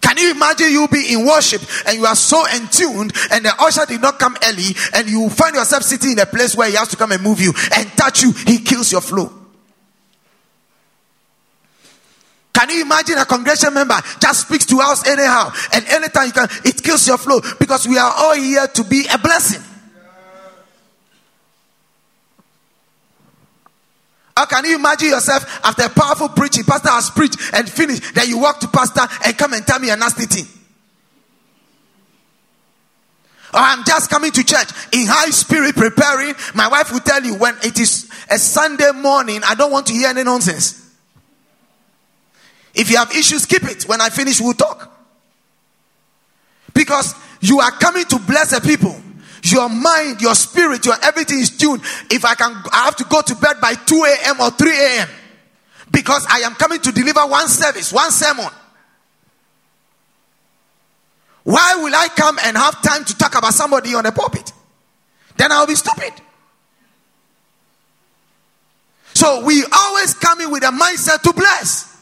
[0.00, 3.86] Can you imagine you be in worship and you are so entuned and the usher
[3.86, 6.88] did not come early and you find yourself sitting in a place where he has
[6.88, 8.32] to come and move you and touch you?
[8.32, 9.32] He kills your flow.
[12.56, 16.48] Can you imagine a congregation member just speaks to us anyhow and anytime you can,
[16.64, 19.62] it kills your flow because we are all here to be a blessing.
[24.34, 28.26] How can you imagine yourself after a powerful preaching, pastor has preached and finished, then
[28.26, 30.46] you walk to pastor and come and tell me a nasty thing?
[33.52, 36.34] I'm just coming to church in high spirit preparing.
[36.54, 39.92] My wife will tell you when it is a Sunday morning, I don't want to
[39.92, 40.85] hear any nonsense.
[42.76, 43.84] If you have issues, keep it.
[43.84, 44.92] When I finish, we'll talk.
[46.74, 48.94] Because you are coming to bless the people.
[49.44, 51.80] Your mind, your spirit, your everything is tuned.
[52.10, 54.40] If I can, I have to go to bed by 2 a.m.
[54.40, 55.08] or 3 a.m.
[55.90, 58.50] Because I am coming to deliver one service, one sermon.
[61.44, 64.52] Why will I come and have time to talk about somebody on the pulpit?
[65.36, 66.12] Then I'll be stupid.
[69.14, 71.95] So we always come in with a mindset to bless.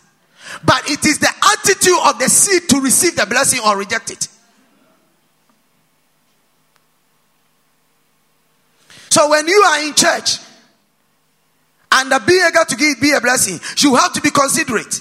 [0.62, 4.28] But it is the attitude of the seed to receive the blessing or reject it.
[9.10, 10.38] So when you are in church
[11.92, 15.00] and the be eager to give be a blessing, you have to be considerate.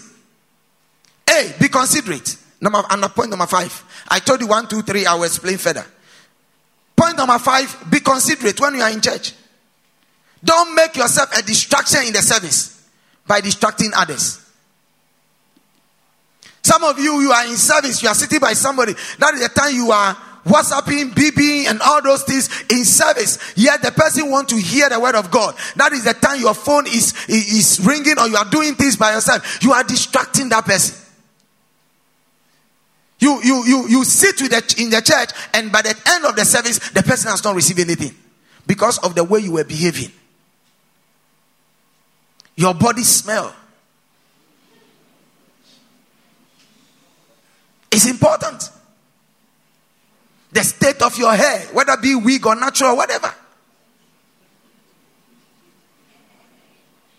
[1.30, 2.38] A, be considerate.
[2.62, 3.84] Number and point number five.
[4.08, 5.06] I told you one, two, three.
[5.06, 5.86] I will explain further.
[6.96, 9.34] Point number five: be considerate when you are in church.
[10.44, 12.88] Don't make yourself a distraction in the service
[13.26, 14.43] by distracting others.
[16.64, 18.94] Some of you, you are in service, you are sitting by somebody.
[19.20, 23.54] That is the time you are WhatsApping, BBing, and all those things in service.
[23.56, 25.56] Yet the person want to hear the word of God.
[25.76, 29.14] That is the time your phone is, is ringing or you are doing things by
[29.14, 29.64] yourself.
[29.64, 31.00] You are distracting that person.
[33.20, 36.36] You, you, you, you sit with the, in the church, and by the end of
[36.36, 38.14] the service, the person has not received anything
[38.68, 40.12] because of the way you were behaving.
[42.56, 43.56] Your body smell.
[47.94, 48.72] It's important.
[50.52, 53.32] The state of your hair, whether be wig or natural, whatever.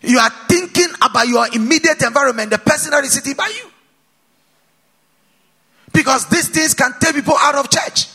[0.01, 3.71] You are thinking about your immediate environment, the person that is sitting by you.
[5.93, 8.07] Because these things can take people out of church.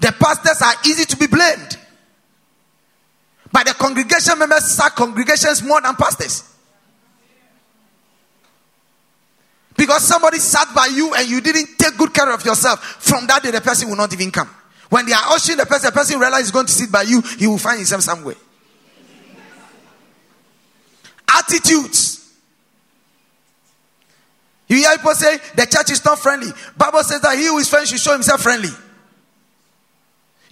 [0.00, 1.76] The pastors are easy to be blamed.
[3.52, 6.51] But the congregation members sack congregations more than pastors.
[9.82, 13.42] Because somebody sat by you and you didn't take good care of yourself, from that
[13.42, 14.48] day the person will not even come.
[14.88, 17.20] When they are ushering the person, the person realizes he's going to sit by you,
[17.20, 18.36] he will find himself somewhere.
[21.36, 22.32] Attitudes.
[24.68, 26.52] You hear people say the church is not friendly.
[26.76, 28.70] Bible says that he who is friendly should show himself friendly.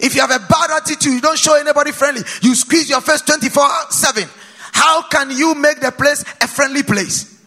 [0.01, 2.23] If you have a bad attitude, you don't show anybody friendly.
[2.43, 4.25] You squeeze your face 24 7.
[4.73, 7.39] How can you make the place a friendly place?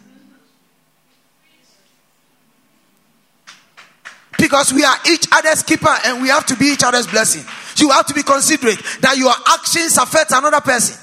[4.44, 7.46] Because we are each other's keeper and we have to be each other's blessing.
[7.78, 11.00] You have to be considerate that your actions affect another person.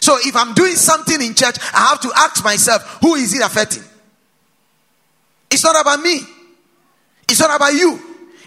[0.00, 3.44] So if I'm doing something in church, I have to ask myself, who is it
[3.44, 3.82] affecting?
[5.50, 6.20] It's not about me.
[7.28, 7.98] It's not about you.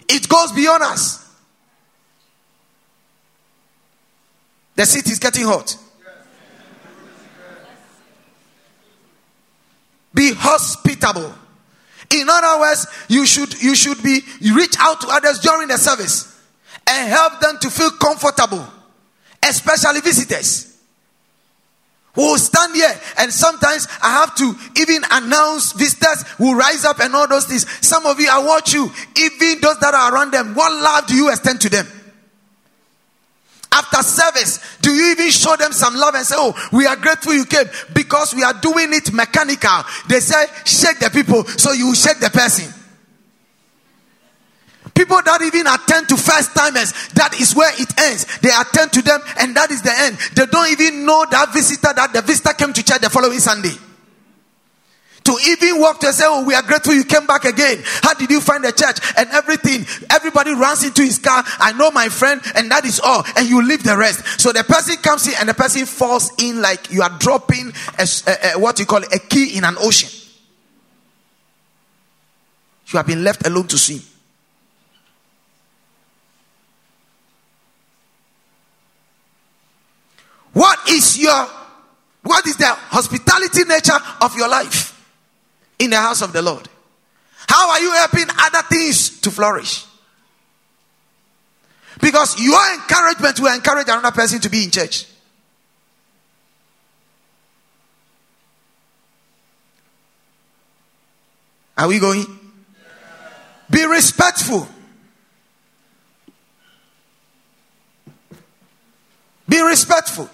[0.08, 1.30] It goes beyond us.
[4.76, 5.76] The seat is getting hot.
[10.14, 11.34] Be hospitable.
[12.10, 14.20] In other words, you should you should be
[14.52, 16.26] reach out to others during the service
[16.86, 18.66] and help them to feel comfortable,
[19.42, 20.70] especially visitors
[22.14, 26.98] who will stand here and sometimes I have to even announce visitors who rise up
[27.00, 27.68] and all those things.
[27.86, 30.54] Some of you, I watch you, even those that are around them.
[30.54, 31.86] What love do you extend to them?
[33.72, 37.34] After service, do you even show them some love and say, Oh, we are grateful
[37.34, 39.84] you came because we are doing it mechanical?
[40.08, 42.74] They say, Shake the people, so you shake the person.
[44.94, 48.26] People that even attend to first timers, that is where it ends.
[48.40, 50.18] They attend to them, and that is the end.
[50.34, 53.72] They don't even know that visitor that the visitor came to church the following Sunday.
[55.30, 57.80] To even walk to say, Oh, we are grateful you came back again.
[58.02, 58.98] How did you find the church?
[59.16, 59.86] And everything.
[60.10, 61.44] Everybody runs into his car.
[61.60, 63.22] I know my friend, and that is all.
[63.36, 64.40] And you leave the rest.
[64.40, 68.08] So the person comes in, and the person falls in like you are dropping a,
[68.26, 70.10] a, a, what you call a key in an ocean.
[72.88, 74.00] You have been left alone to swim.
[80.54, 81.46] What is your
[82.24, 84.89] what is the hospitality nature of your life
[85.80, 86.68] in the house of the Lord?
[87.48, 89.84] How are you helping other things to flourish?
[92.00, 95.06] Because your encouragement will encourage another person to be in church.
[101.76, 102.26] Are we going?
[103.70, 104.68] Be respectful.
[109.48, 110.28] Be respectful.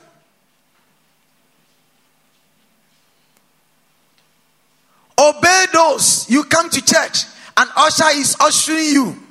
[5.72, 7.24] Those you come to church
[7.56, 9.22] and usher is ushering you.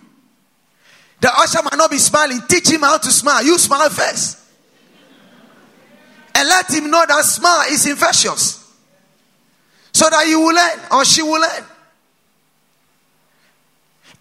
[1.22, 2.42] The usher might not be smiling.
[2.48, 3.44] Teach him how to smile.
[3.44, 4.40] You smile first.
[6.36, 8.62] And let him know that smile is infectious.
[9.94, 11.64] So that you will learn or she will learn.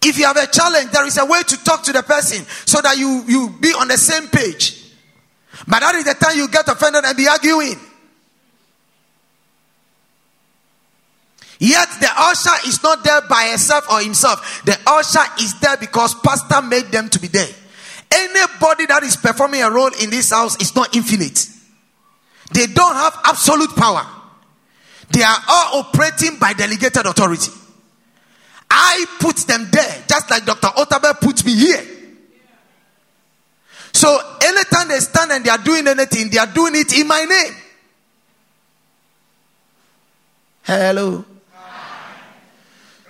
[0.01, 2.79] If you have a challenge, there is a way to talk to the person so
[2.81, 4.83] that you, you be on the same page.
[5.67, 7.79] But that is the time you get offended and be arguing.
[11.59, 14.63] Yet the usher is not there by herself or himself.
[14.65, 17.47] The usher is there because pastor made them to be there.
[18.11, 21.47] Anybody that is performing a role in this house is not infinite.
[22.53, 24.05] They don't have absolute power.
[25.09, 27.51] They are all operating by delegated authority.
[28.69, 30.67] I put them there, just like Dr.
[30.67, 31.85] Otabil put me here.
[33.93, 37.23] So anytime they stand and they are doing anything, they are doing it in my
[37.23, 37.55] name.
[40.63, 41.23] Hello.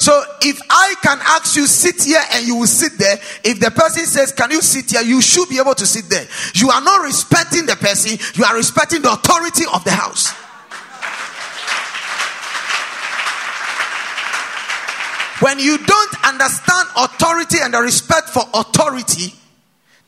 [0.06, 3.72] So if I can ask you sit here and you will sit there, if the
[3.72, 5.02] person says, Can you sit here?
[5.02, 6.28] You should be able to sit there.
[6.54, 10.30] You are not respecting the person, you are respecting the authority of the house.
[15.42, 19.34] When you don't understand authority and the respect for authority,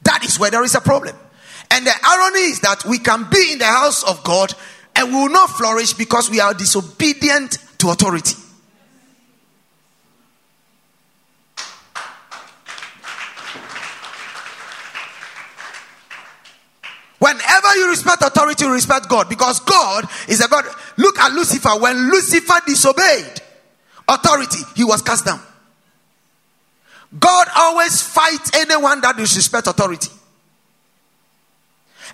[0.04, 1.16] that is where there is a problem.
[1.72, 4.54] And the irony is that we can be in the house of God
[4.96, 8.36] and we will not flourish because we are disobedient to authority.
[17.20, 20.66] Whenever you respect authority, you respect God because God is a God.
[20.98, 21.70] Look at Lucifer.
[21.80, 23.42] When Lucifer disobeyed
[24.08, 25.42] authority, he was cast down.
[27.20, 30.12] God always fights anyone that disrespect authority.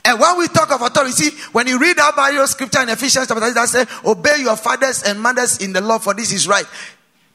[0.06, 3.42] And when we talk of authority, when you read that Bible scripture in Ephesians chapter
[3.42, 6.66] 3, that says, Obey your fathers and mothers in the law, for this is right.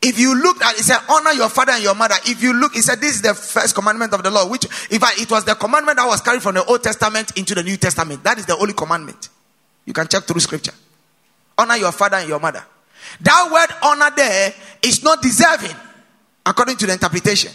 [0.01, 2.15] If you look at it, said, honor your father and your mother.
[2.25, 5.03] If you look, he said, this is the first commandment of the law, which, if
[5.03, 7.77] I, it was the commandment that was carried from the Old Testament into the New
[7.77, 8.23] Testament.
[8.23, 9.29] That is the only commandment.
[9.85, 10.75] You can check through scripture.
[11.57, 12.63] Honor your father and your mother.
[13.21, 15.75] That word honor there is not deserving,
[16.47, 17.51] according to the interpretation.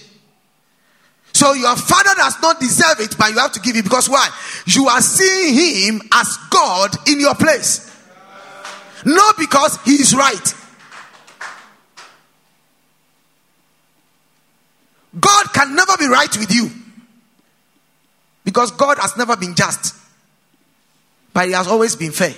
[1.33, 4.29] So your father does not deserve it, but you have to give it because why?
[4.65, 5.53] You are seeing
[5.93, 7.89] him as God in your place.
[9.05, 10.55] Not because he is right.
[15.19, 16.69] God can never be right with you
[18.43, 19.95] because God has never been just,
[21.33, 22.35] but He has always been fair.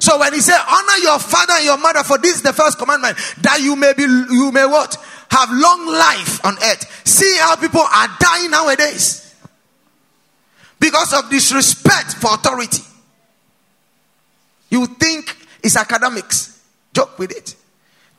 [0.00, 2.78] So when he said, honor your father and your mother, for this is the first
[2.78, 4.96] commandment, that you may be, you may what?
[5.30, 7.06] Have long life on earth.
[7.06, 9.32] See how people are dying nowadays
[10.80, 12.82] because of disrespect for authority.
[14.70, 16.59] You think it's academics.
[16.92, 17.54] Joke with it.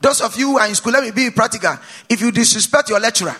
[0.00, 1.76] Those of you who are in school, let me be practical.
[2.08, 3.36] If you disrespect your lecturer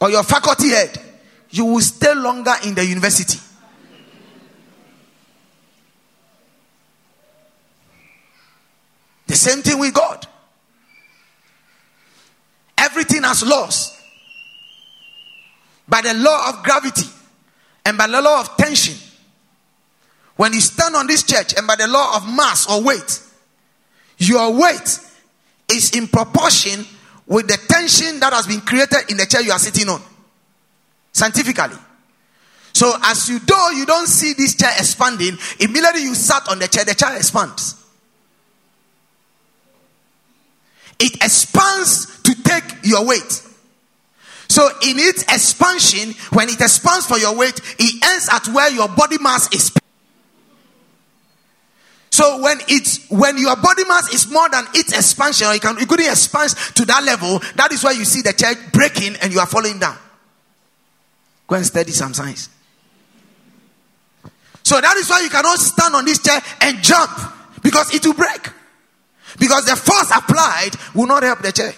[0.00, 0.98] or your faculty head,
[1.50, 3.38] you will stay longer in the university.
[9.26, 10.26] The same thing with God.
[12.78, 13.92] Everything has laws.
[15.88, 17.06] By the law of gravity
[17.84, 18.96] and by the law of tension.
[20.36, 23.22] When you stand on this church and by the law of mass or weight,
[24.18, 25.00] your weight
[25.70, 26.84] is in proportion
[27.26, 30.00] with the tension that has been created in the chair you are sitting on.
[31.12, 31.76] Scientifically.
[32.72, 36.68] So as you do, you don't see this chair expanding, immediately you sat on the
[36.68, 37.82] chair, the chair expands.
[40.98, 43.42] It expands to take your weight.
[44.48, 48.88] So in its expansion, when it expands for your weight, it ends at where your
[48.88, 49.72] body mass is.
[52.10, 55.86] So when it's when your body mass is more than its expansion, you can you
[55.86, 59.40] couldn't expand to that level, that is why you see the chair breaking and you
[59.40, 59.96] are falling down.
[61.46, 62.48] Go and study some science.
[64.62, 67.10] So that is why you cannot stand on this chair and jump
[67.62, 68.50] because it will break.
[69.38, 71.72] Because the force applied will not help the chair.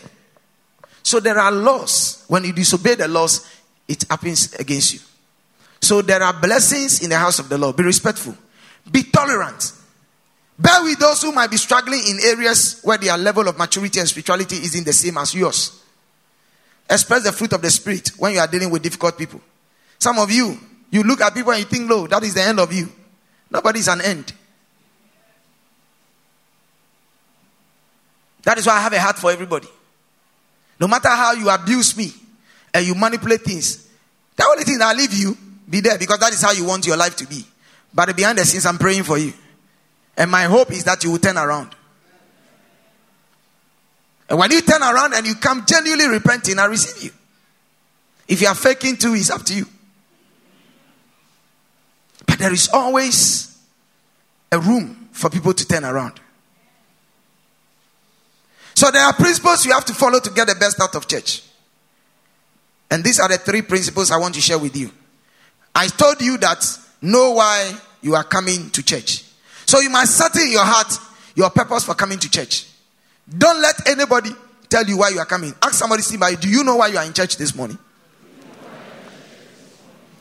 [1.03, 2.25] So there are laws.
[2.29, 3.47] When you disobey the laws,
[3.89, 5.01] it happens against you.
[5.81, 7.77] So there are blessings in the house of the Lord.
[7.77, 8.37] Be respectful.
[8.91, 9.73] Be tolerant.
[10.59, 14.09] Bear with those who might be struggling in areas where their level of maturity and
[14.09, 15.83] spirituality isn't the same as yours.
[16.91, 19.41] Express the fruit of the Spirit when you are dealing with difficult people.
[19.99, 20.59] Some of you,
[20.91, 22.91] you look at people and you think, no, that is the end of you.
[23.51, 24.33] Nobody is an end.
[28.43, 29.69] That is why I have a heart for everybody.
[30.81, 32.13] No matter how you abuse me
[32.73, 33.89] and you manipulate things,
[34.37, 35.37] the only thing I leave you
[35.69, 37.45] Be there because that is how you want your life to be.
[37.93, 39.33] But behind the scenes, I'm praying for you.
[40.19, 41.75] And my hope is that you will turn around.
[44.29, 47.11] And when you turn around and you come genuinely repenting, I receive you.
[48.27, 49.65] If you are faking too, it's up to you.
[52.27, 53.59] But there is always
[54.51, 56.21] a room for people to turn around.
[58.75, 61.43] So there are principles you have to follow to get the best out of church.
[62.91, 64.91] And these are the three principles I want to share with you.
[65.75, 66.65] I told you that
[67.01, 69.28] know why you are coming to church.
[69.69, 70.99] So you must settle in your heart
[71.35, 72.67] your purpose for coming to church.
[73.29, 74.31] Don't let anybody
[74.67, 75.53] tell you why you are coming.
[75.61, 77.79] Ask somebody, see by do you know why you are in church this morning?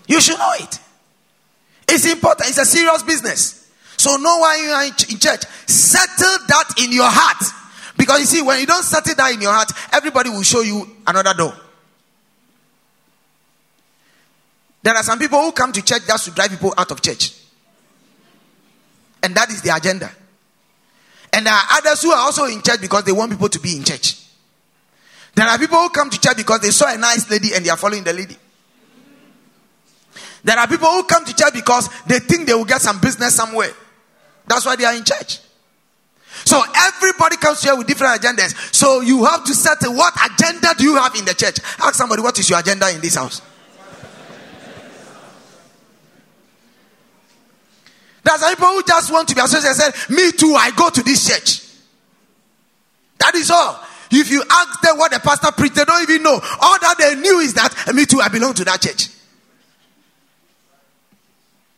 [0.05, 0.79] You should know it.
[1.87, 2.49] It's important.
[2.49, 3.71] It's a serious business.
[3.95, 5.45] So know why you are in church.
[5.65, 7.41] Settle that in your heart.
[7.97, 10.85] Because you see, when you don't settle that in your heart, everybody will show you
[11.07, 11.53] another door.
[14.83, 17.36] There are some people who come to church just to drive people out of church.
[19.23, 20.11] And that is the agenda.
[21.33, 23.75] And there are others who are also in church because they want people to be
[23.75, 24.23] in church.
[25.35, 27.69] There are people who come to church because they saw a nice lady and they
[27.69, 28.35] are following the lady.
[30.43, 33.35] There are people who come to church because they think they will get some business
[33.35, 33.71] somewhere.
[34.47, 35.39] That's why they are in church.
[36.45, 38.73] So everybody comes here with different agendas.
[38.73, 41.59] So you have to settle what agenda do you have in the church?
[41.79, 43.41] Ask somebody what is your agenda in this house?
[48.27, 51.01] There's some people who just want to be associated say, Me too, I go to
[51.01, 51.63] this church.
[53.19, 53.81] That is all.
[54.11, 56.33] If you ask them what the pastor preached, they don't even know.
[56.33, 59.07] All that they knew is that, Me too, I belong to that church.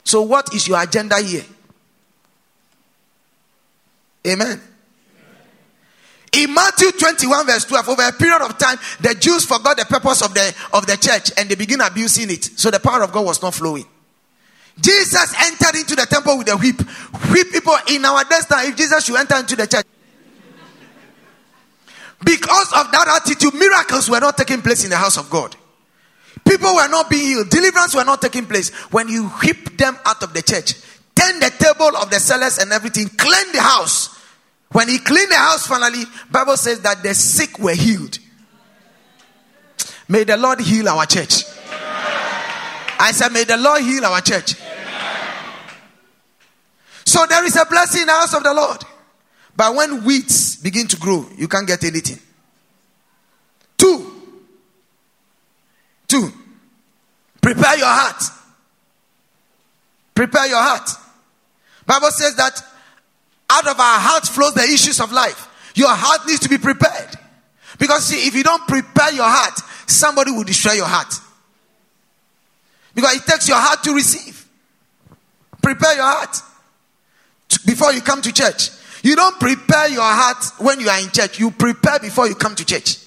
[0.04, 1.46] So, what is your agenda here?
[4.26, 4.60] Amen.
[6.34, 10.24] In Matthew 21, verse 12, over a period of time, the Jews forgot the purpose
[10.24, 12.44] of the, of the church and they begin abusing it.
[12.44, 13.86] So the power of God was not flowing.
[14.82, 16.80] Jesus entered into the temple with a whip.
[17.32, 18.70] Whip people in our destiny.
[18.70, 19.86] If Jesus should enter into the church.
[22.24, 25.56] Because of that attitude, miracles were not taking place in the house of God.
[26.48, 27.50] People were not being healed.
[27.50, 28.70] Deliverance were not taking place.
[28.92, 30.74] When you whip them out of the church,
[31.16, 34.18] turn the table of the sellers and everything, clean the house.
[34.72, 38.20] When he cleaned the house finally, Bible says that the sick were healed.
[40.08, 41.44] May the Lord heal our church.
[43.02, 44.56] I said, may the Lord heal our church.
[47.10, 48.84] So there is a blessing in the house of the Lord.
[49.58, 52.20] But when weeds begin to grow, you can't get anything.
[53.76, 54.12] Two.
[56.08, 56.32] Two.
[57.42, 58.22] Prepare your heart.
[60.14, 60.88] Prepare your heart.
[61.88, 62.62] Bible says that
[63.50, 65.72] out of our heart flows the issues of life.
[65.74, 67.16] Your heart needs to be prepared.
[67.80, 71.12] Because see, if you don't prepare your heart, somebody will destroy your heart.
[72.94, 74.48] Because it takes your heart to receive.
[75.60, 76.44] Prepare your heart
[77.66, 78.70] before you come to church.
[79.04, 81.40] You don't prepare your heart when you are in church.
[81.40, 82.98] You prepare before you come to church.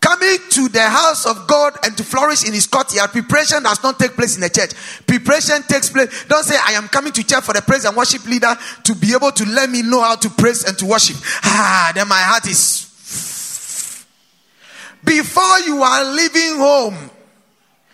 [0.00, 3.98] Coming to the house of God and to flourish in his courtyard, preparation does not
[3.98, 4.72] take place in the church.
[5.06, 6.24] Preparation takes place.
[6.24, 9.12] Don't say, I am coming to church for the praise and worship leader to be
[9.12, 11.16] able to let me know how to praise and to worship.
[11.44, 12.86] Ah, then my heart is.
[15.04, 17.10] Before you are leaving home,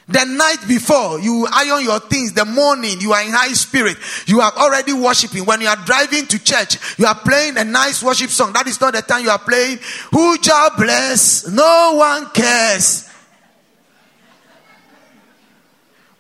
[0.09, 2.33] the night before, you iron your things.
[2.33, 3.97] The morning, you are in high spirit.
[4.27, 5.45] You are already worshiping.
[5.45, 8.53] When you are driving to church, you are playing a nice worship song.
[8.53, 9.79] That is not the time you are playing.
[10.13, 11.49] Who shall bless?
[11.49, 13.11] No one cares.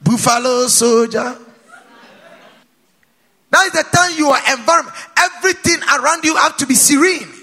[0.02, 1.38] Buffalo soldier.
[3.50, 4.96] That is the time you are environment.
[5.16, 7.35] Everything around you have to be serene.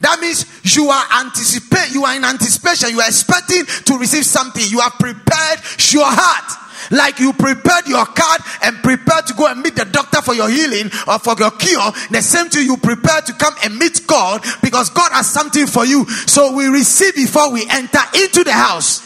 [0.00, 0.44] That means
[0.76, 4.62] you are anticipate, you are in anticipation, you are expecting to receive something.
[4.66, 6.62] You have prepared your heart.
[6.90, 10.48] Like you prepared your card and prepared to go and meet the doctor for your
[10.48, 11.90] healing or for your cure.
[12.10, 15.84] The same thing you prepare to come and meet God because God has something for
[15.84, 16.06] you.
[16.26, 19.05] So we receive before we enter into the house.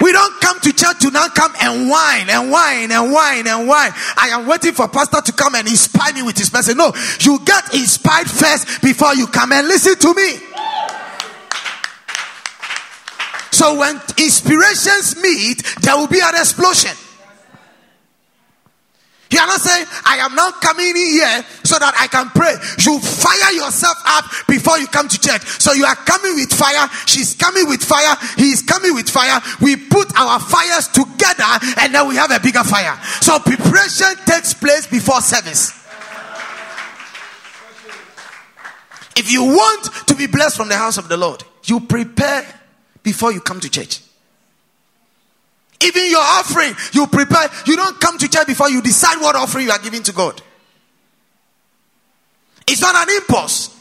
[0.00, 3.68] We don't come to church to now come and whine and whine and whine and
[3.68, 3.92] whine.
[4.16, 6.76] I am waiting for pastor to come and inspire me with his message.
[6.76, 10.38] No, you get inspired first before you come and listen to me.
[13.50, 16.92] So when inspirations meet, there will be an explosion.
[19.30, 22.56] You are not saying, I am now coming in here so that I can pray.
[22.80, 25.44] You fire yourself up before you come to church.
[25.60, 26.88] So you are coming with fire.
[27.04, 28.16] She's coming with fire.
[28.36, 29.40] He is coming with fire.
[29.60, 31.44] We put our fires together
[31.76, 32.98] and then we have a bigger fire.
[33.20, 35.76] So preparation takes place before service.
[39.14, 42.46] If you want to be blessed from the house of the Lord, you prepare
[43.02, 44.00] before you come to church.
[45.82, 47.48] Even your offering, you prepare.
[47.66, 50.40] You don't come to church before you decide what offering you are giving to God.
[52.66, 53.76] It's not an impulse.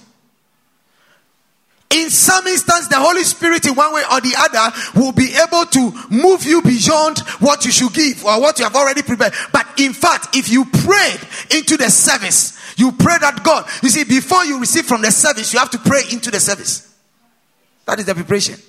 [1.90, 5.66] In some instance, the Holy Spirit, in one way or the other, will be able
[5.66, 9.34] to move you beyond what you should give or what you have already prepared.
[9.54, 11.20] But in fact, if you prayed
[11.56, 15.54] into the service, you pray that God, you see, before you receive from the service,
[15.54, 16.94] you have to pray into the service.
[17.86, 18.60] That is the preparation.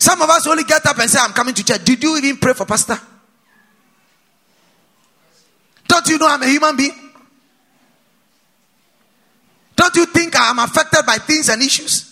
[0.00, 1.84] Some of us only get up and say, I'm coming to church.
[1.84, 2.98] Did you even pray for pastor?
[5.86, 7.12] Don't you know I'm a human being?
[9.76, 12.06] Don't you think I am affected by things and issues?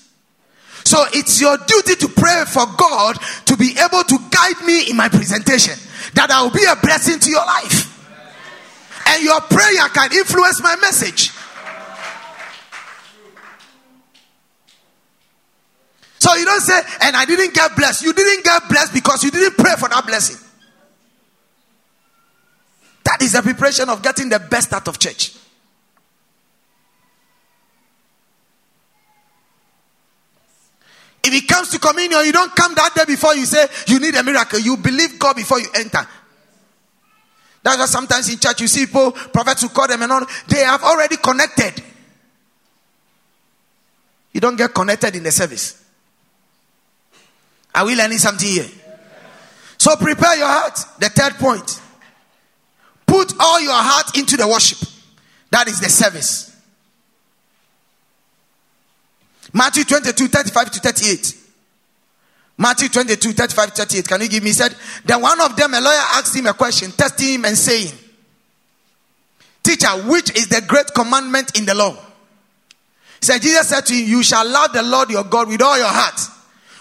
[0.84, 3.16] So it's your duty to pray for God
[3.46, 5.74] to be able to guide me in my presentation,
[6.14, 7.94] that I will be a blessing to your life.
[9.06, 11.32] And your prayer can influence my message.
[16.28, 18.02] So you don't say, and I didn't get blessed.
[18.02, 20.36] You didn't get blessed because you didn't pray for that blessing.
[23.04, 25.34] That is the preparation of getting the best out of church.
[31.24, 34.14] If it comes to communion, you don't come that day before you say you need
[34.14, 34.58] a miracle.
[34.58, 36.06] You believe God before you enter.
[37.62, 40.58] That's why sometimes in church you see people, prophets who call them and all, they
[40.58, 41.82] have already connected.
[44.34, 45.87] You don't get connected in the service.
[47.74, 48.66] Are we learning something here?
[49.78, 50.76] So prepare your heart.
[50.98, 51.80] The third point.
[53.06, 54.86] Put all your heart into the worship.
[55.50, 56.54] That is the service.
[59.52, 61.34] Matthew 22, 35 to 38.
[62.58, 64.08] Matthew 22, 35 to 38.
[64.08, 64.50] Can you give me?
[64.50, 67.56] He said, Then one of them, a lawyer, asked him a question, testing him and
[67.56, 67.92] saying,
[69.62, 71.92] Teacher, which is the great commandment in the law?
[71.92, 75.78] He said, Jesus said to him, You shall love the Lord your God with all
[75.78, 76.20] your heart,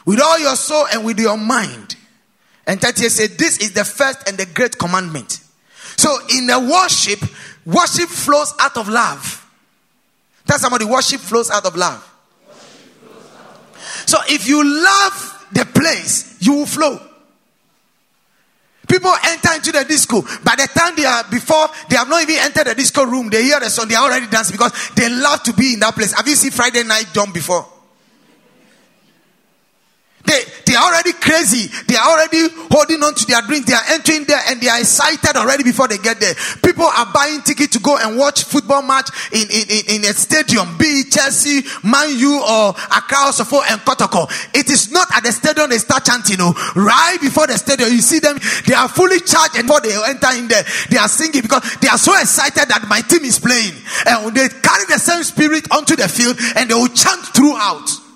[0.07, 1.97] with all your soul, and with your mind.
[2.65, 5.41] And 38 said, This is the first and the great commandment.
[5.97, 7.19] So in the worship,
[7.65, 9.45] worship flows out of love.
[10.45, 12.01] Tell somebody, worship flows out of love.
[14.05, 17.01] So if you love the place, you will flow.
[18.87, 20.21] People enter into the disco.
[20.21, 23.43] By the time they are before they have not even entered the disco room, they
[23.43, 26.13] hear the song, they are already dancing because they love to be in that place.
[26.13, 27.65] Have you seen Friday night jump before?
[30.27, 31.71] They, they are already crazy.
[31.87, 33.65] They are already holding on to their drink.
[33.65, 36.35] They are entering there and they are excited already before they get there.
[36.61, 40.11] People are buying tickets to go and watch football match in, in, in, in a
[40.11, 44.27] stadium, be it Chelsea, Man U, or Accra, Osofo, and Kotoko.
[44.53, 46.37] It is not at the stadium they start chanting.
[46.37, 49.79] You know, right before the stadium, you see them, they are fully charged and before
[49.79, 53.23] they enter in there, they are singing because they are so excited that my team
[53.23, 53.79] is playing.
[54.05, 58.06] And they carry the same spirit onto the field and they will chant throughout.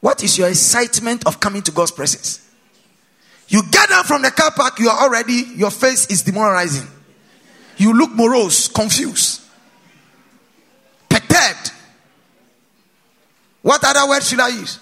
[0.00, 2.48] What is your excitement of coming to God's presence?
[3.48, 6.86] You get out from the car park, you are already, your face is demoralizing.
[7.76, 9.42] You look morose, confused,
[11.08, 11.72] perturbed.
[13.62, 14.78] What other word should I use?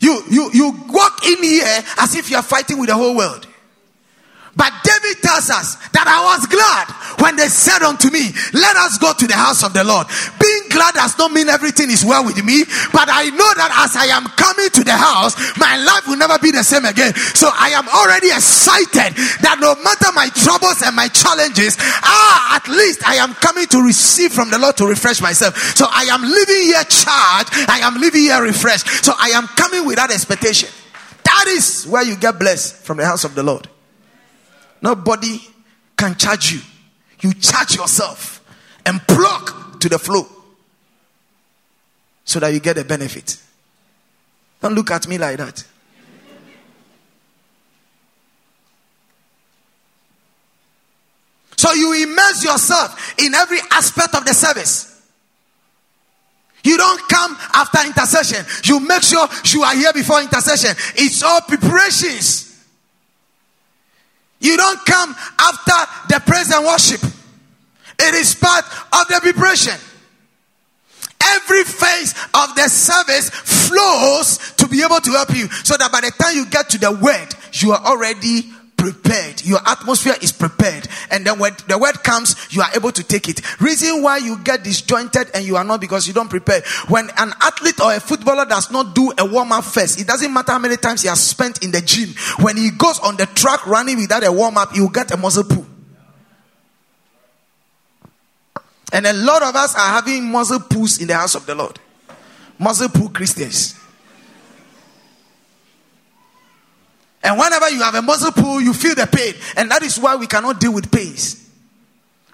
[0.00, 3.47] You, you, you walk in here as if you are fighting with the whole world.
[4.58, 6.90] But David tells us that I was glad
[7.22, 10.10] when they said unto me, Let us go to the house of the Lord.
[10.42, 13.94] Being glad does not mean everything is well with me, but I know that as
[13.94, 17.14] I am coming to the house, my life will never be the same again.
[17.38, 19.14] So I am already excited
[19.46, 23.78] that no matter my troubles and my challenges, ah, at least I am coming to
[23.78, 25.54] receive from the Lord to refresh myself.
[25.78, 29.06] So I am living here charged, I am living here refreshed.
[29.06, 30.68] So I am coming with that expectation.
[31.22, 33.68] That is where you get blessed from the house of the Lord.
[34.80, 35.40] Nobody
[35.96, 36.60] can charge you.
[37.20, 38.44] You charge yourself
[38.86, 40.26] and plug to the flow
[42.24, 43.40] so that you get a benefit.
[44.60, 45.64] Don't look at me like that.
[51.56, 55.02] So you immerse yourself in every aspect of the service.
[56.62, 58.44] You don't come after intercession.
[58.64, 60.76] You make sure you are here before intercession.
[60.96, 62.47] It's all preparations.
[64.40, 67.02] You don't come after the praise and worship.
[68.00, 69.74] It is part of the preparation.
[71.20, 76.00] Every phase of the service flows to be able to help you so that by
[76.00, 79.44] the time you get to the word, you are already prepared.
[79.44, 80.88] Your atmosphere is prepared.
[81.10, 83.60] And then when the word comes, you are able to take it.
[83.60, 86.62] Reason why you get disjointed and you are not because you don't prepare.
[86.88, 90.32] When an athlete or a footballer does not do a warm up first, it doesn't
[90.32, 92.14] matter how many times he has spent in the gym.
[92.40, 95.16] When he goes on the track running without a warm up, he will get a
[95.16, 95.66] muscle pull.
[98.92, 101.78] And a lot of us are having muscle pulls in the house of the Lord.
[102.58, 103.74] muscle pull Christians.
[107.22, 109.34] And whenever you have a muscle pull, you feel the pain.
[109.56, 111.48] And that is why we cannot deal with pains.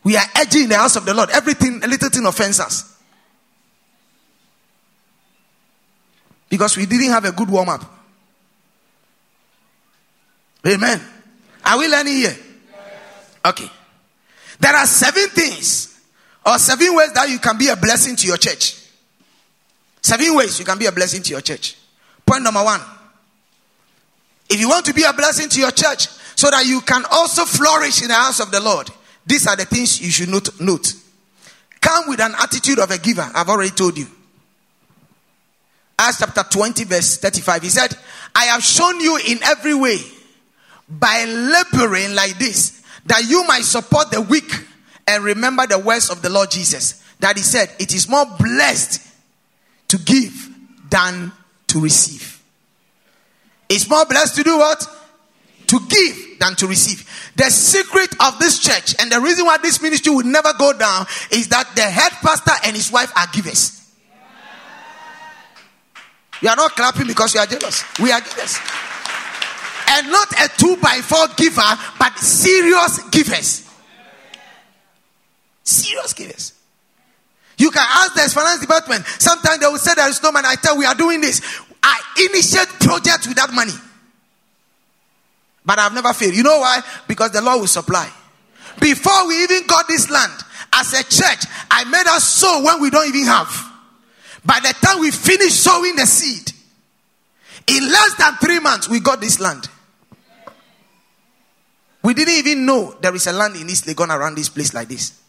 [0.03, 1.30] We are edgy in the house of the Lord.
[1.30, 2.95] Everything, a little thing offends us.
[6.51, 7.82] Because we didn't have a good warm up.
[10.66, 11.01] Amen.
[11.64, 12.37] Are we learning here?
[13.45, 13.68] Okay.
[14.61, 16.01] There are seven things
[16.47, 18.80] or seven ways that you can be a blessing to your church.
[20.03, 21.76] Seven ways you can be a blessing to your church.
[22.26, 22.80] Point number one.
[24.49, 27.45] If you want to be a blessing to your church so that you can also
[27.45, 28.90] flourish in the house of the Lord,
[29.26, 30.61] these are the things you should note.
[30.61, 30.92] note.
[31.80, 33.28] Come with an attitude of a giver.
[33.34, 34.07] I've already told you.
[35.99, 37.62] Acts chapter 20, verse 35.
[37.62, 37.97] He said,
[38.34, 39.99] I have shown you in every way
[40.88, 44.51] by laboring like this that you might support the weak
[45.07, 47.03] and remember the words of the Lord Jesus.
[47.20, 49.01] That he said, It is more blessed
[49.88, 50.49] to give
[50.90, 51.32] than
[51.68, 52.34] to receive.
[53.75, 54.87] It's more blessed to do what?
[55.66, 57.11] To give than to receive.
[57.37, 61.07] The secret of this church and the reason why this ministry will never go down
[61.33, 63.81] is that the head pastor and his wife are givers.
[66.41, 67.83] You are not clapping because you are jealous.
[67.99, 68.59] We are givers.
[69.89, 71.62] And not a two by four giver,
[71.99, 73.68] but serious givers.
[75.64, 76.53] Serious givers.
[77.57, 79.07] You can ask the finance department.
[79.07, 80.47] Sometimes they will say there is no money.
[80.49, 81.41] I tell we are doing this.
[81.85, 83.74] I initiate projects with that money.
[85.66, 86.35] But I've never failed.
[86.35, 86.80] You know why?
[87.07, 88.11] Because the Lord will supply.
[88.80, 90.32] Before we even got this land,
[90.72, 93.72] as a church, I made us sow when we don't even have.
[94.45, 96.51] By the time we finished sowing the seed,
[97.66, 99.68] in less than three months, we got this land.
[102.03, 104.89] We didn't even know there is a land in East Legon around this place like
[104.89, 105.20] this.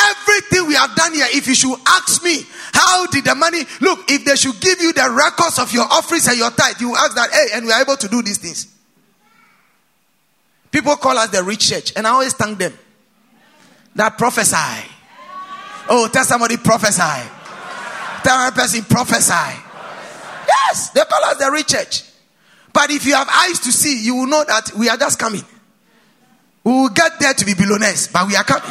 [0.00, 2.42] Everything we have done here, if you should ask me,
[2.72, 4.10] how did the money look?
[4.10, 7.14] If they should give you the records of your offerings and your tithe, you ask
[7.16, 8.66] that, hey, and we are able to do these things.
[10.70, 12.72] People call us the rich church, and I always thank them.
[13.96, 14.88] That prophesy.
[15.88, 17.28] Oh, tell somebody prophesy.
[18.22, 19.60] Tell a person prophesy.
[20.46, 22.04] Yes, they call us the rich church.
[22.72, 25.44] But if you have eyes to see, you will know that we are just coming.
[26.62, 28.70] We will get there to be billionaires, but we are coming.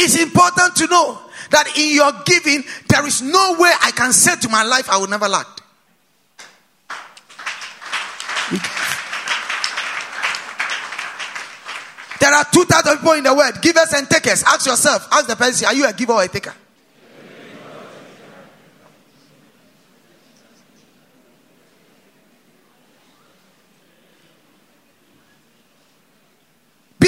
[0.00, 1.18] It's important to know
[1.50, 4.98] that in your giving, there is no way I can say to my life, I
[4.98, 5.46] will never lack.
[12.20, 14.42] There are two types of people in the world givers and takers.
[14.44, 16.54] Ask yourself, ask the person, are you a giver or a taker?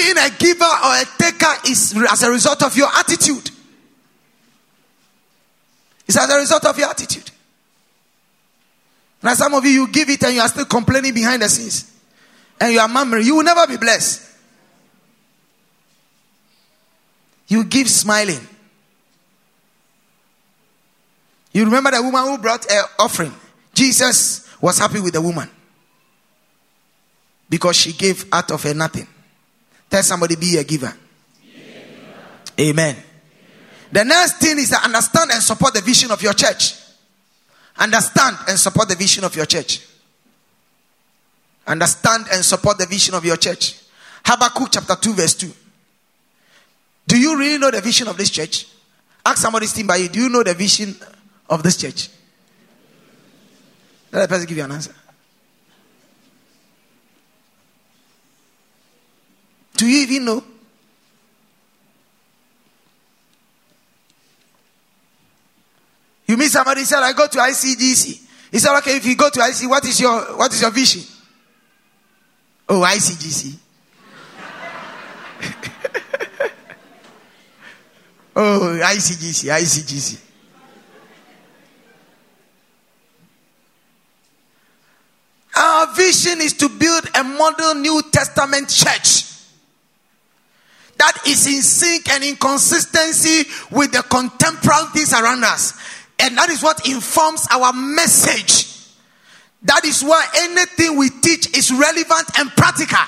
[0.01, 3.51] Being a giver or a taker is as a result of your attitude.
[6.07, 7.29] It's as a result of your attitude.
[9.21, 11.95] Now, some of you, you give it and you are still complaining behind the scenes.
[12.59, 13.27] And you are murmuring.
[13.27, 14.27] You will never be blessed.
[17.47, 18.41] You give smiling.
[21.53, 23.33] You remember the woman who brought an offering.
[23.75, 25.47] Jesus was happy with the woman
[27.47, 29.07] because she gave out of her nothing.
[29.91, 30.93] Tell somebody, be a giver.
[31.43, 32.95] Be Amen.
[32.95, 33.03] Amen.
[33.91, 36.75] The next thing is to understand and support the vision of your church.
[37.77, 39.85] Understand and support the vision of your church.
[41.67, 43.79] Understand and support the vision of your church.
[44.23, 45.51] Habakkuk chapter 2, verse 2.
[47.07, 48.67] Do you really know the vision of this church?
[49.25, 50.95] Ask somebody sitting by you, do you know the vision
[51.49, 52.09] of this church?
[54.11, 54.95] Let the person give you an answer.
[59.81, 60.43] Do you even know?
[66.27, 68.21] You meet somebody said, I go to ICGC.
[68.51, 71.01] He said, okay, if you go to ICGC, what is your what is your vision?
[72.69, 73.55] Oh, ICGC.
[78.35, 80.21] oh, ICGC, ICGC.
[85.55, 89.30] Our vision is to build a model New Testament church
[91.01, 95.73] that is in sync and in consistency with the contemporary things around us.
[96.19, 98.67] And that is what informs our message.
[99.63, 102.99] That is why anything we teach is relevant and practical.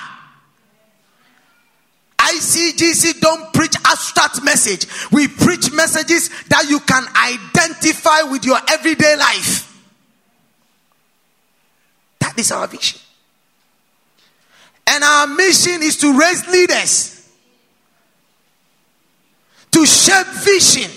[2.18, 4.86] ICGC don't preach abstract message.
[5.12, 9.70] We preach messages that you can identify with your everyday life.
[12.18, 12.98] That is our vision.
[14.88, 17.13] And our mission is to raise leaders
[19.74, 20.90] to shape vision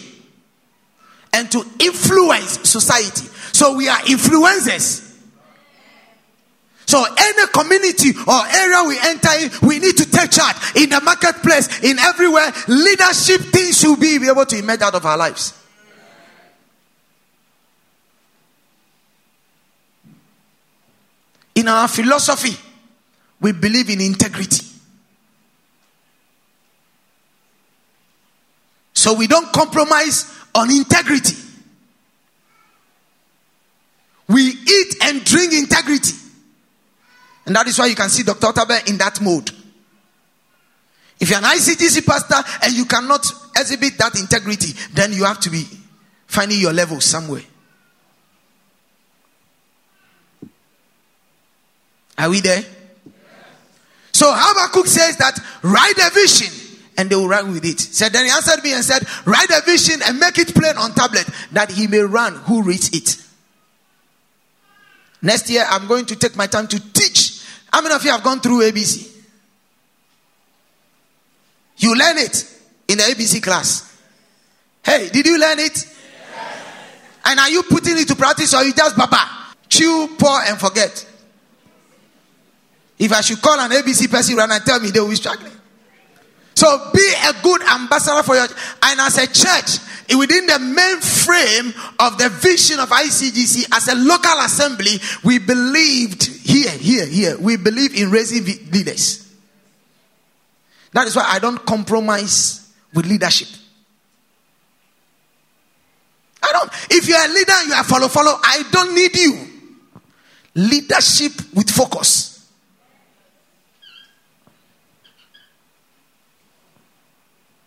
[1.33, 3.27] and to influence society.
[3.51, 5.03] So we are influencers.
[6.85, 10.55] So any community or area we enter in, we need to take charge.
[10.75, 15.17] In the marketplace, in everywhere, leadership things should be, able to emerge out of our
[15.17, 15.53] lives.
[21.55, 22.55] In our philosophy,
[23.41, 24.66] we believe in integrity.
[29.07, 31.37] So we don't compromise on integrity.
[34.27, 36.11] We eat and drink integrity.
[37.45, 38.47] And that is why you can see Dr.
[38.47, 39.49] Otabil in that mode.
[41.21, 42.35] If you're an ICGC pastor
[42.65, 45.63] and you cannot exhibit that integrity, then you have to be
[46.25, 47.43] finding your level somewhere.
[52.17, 52.65] Are we there?
[54.11, 56.66] So Habakkuk says that write a vision
[56.97, 57.79] and they will run with it.
[57.79, 60.93] Said then he answered me and said, Write a vision and make it plain on
[60.93, 63.23] tablet that he may run who reads it.
[65.21, 67.37] Next year I'm going to take my time to teach
[67.71, 69.11] how many of you have gone through ABC?
[71.77, 73.95] You learn it in the ABC class.
[74.83, 75.73] Hey, did you learn it?
[75.75, 75.95] Yes.
[77.25, 79.19] And are you putting it to practice or you just baba?
[79.69, 81.05] Chew, pour, and forget.
[82.97, 85.51] If I should call an ABC person and tell me they will be struggling.
[86.57, 88.47] So be a good ambassador for your
[88.81, 89.77] and as a church
[90.17, 94.93] within the main frame of the vision of ICGC as a local assembly,
[95.23, 97.37] we believed here, here, here.
[97.37, 99.31] We believe in raising leaders.
[100.93, 103.49] That is why I don't compromise with leadership.
[106.41, 106.71] I don't.
[106.89, 109.47] If you are a leader and you are follow follow, I don't need you.
[110.55, 112.37] Leadership with focus.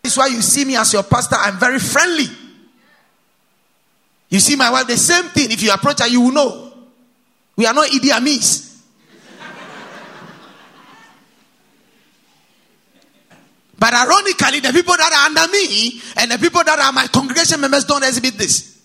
[0.11, 1.35] is why you see me as your pastor.
[1.37, 2.25] I'm very friendly.
[4.29, 5.51] You see my wife, the same thing.
[5.51, 6.73] If you approach her, you will know.
[7.55, 8.69] We are not Idi Amins.
[13.77, 17.59] but ironically, the people that are under me and the people that are my congregation
[17.59, 18.81] members don't exhibit this.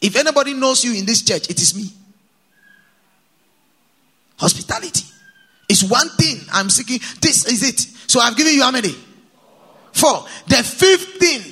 [0.00, 1.88] If anybody knows you in this church, it is me.
[4.38, 5.04] Hospitality
[5.68, 6.98] is one thing I'm seeking.
[7.20, 7.80] This is it.
[8.10, 8.92] So I've given you how many?
[9.92, 10.24] Four.
[10.46, 11.42] The fifth thing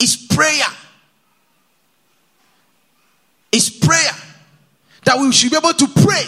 [0.00, 0.66] is prayer.
[3.52, 4.12] Is prayer.
[5.04, 6.24] That we should be able to pray.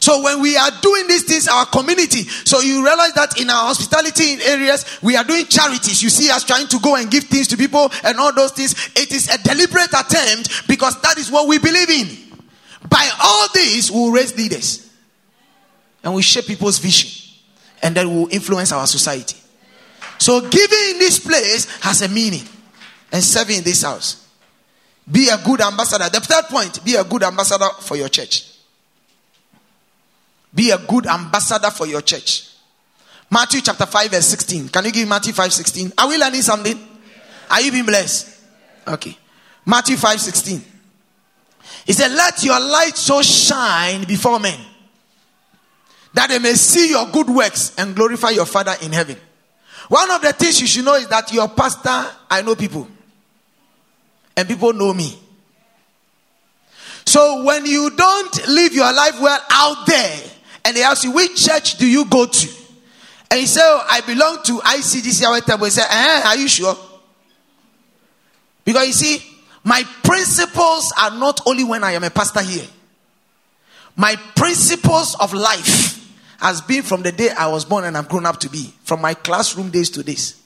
[0.00, 3.66] So when we are doing these things, our community, so you realize that in our
[3.66, 6.02] hospitality in areas, we are doing charities.
[6.02, 8.74] You see us trying to go and give things to people and all those things.
[8.96, 12.08] It is a deliberate attempt because that is what we believe in.
[12.88, 14.90] By all this, we will raise leaders
[16.02, 17.21] and we shape people's vision
[17.82, 19.36] and that will influence our society.
[20.18, 22.46] So giving in this place has a meaning,
[23.10, 24.28] and serving in this house.
[25.10, 26.08] Be a good ambassador.
[26.08, 28.48] The third point: be a good ambassador for your church.
[30.54, 32.48] Be a good ambassador for your church.
[33.30, 34.68] Matthew chapter 5, verse 16.
[34.68, 35.92] Can you give Matthew 5 16?
[35.96, 36.78] Are we learning something?
[37.50, 38.40] Are you being blessed?
[38.86, 39.16] Okay.
[39.64, 40.62] Matthew 5 16.
[41.86, 44.60] He said, Let your light so shine before men
[46.14, 49.16] that they may see your good works and glorify your Father in heaven.
[49.88, 52.88] One of the things you should know is that your pastor, I know people,
[54.36, 55.18] and people know me.
[57.04, 60.20] So when you don't live your life well out there,
[60.64, 62.48] and they ask you, which church do you go to?
[63.30, 65.66] And you say, oh, I belong to ICGC Our Temple.
[65.66, 66.76] You say, eh, are you sure?
[68.64, 69.22] Because you see,
[69.64, 72.66] my principles are not only when I am a pastor here.
[73.96, 75.91] My principles of life
[76.42, 79.00] has been from the day I was born and I've grown up to be, from
[79.00, 80.42] my classroom days to this.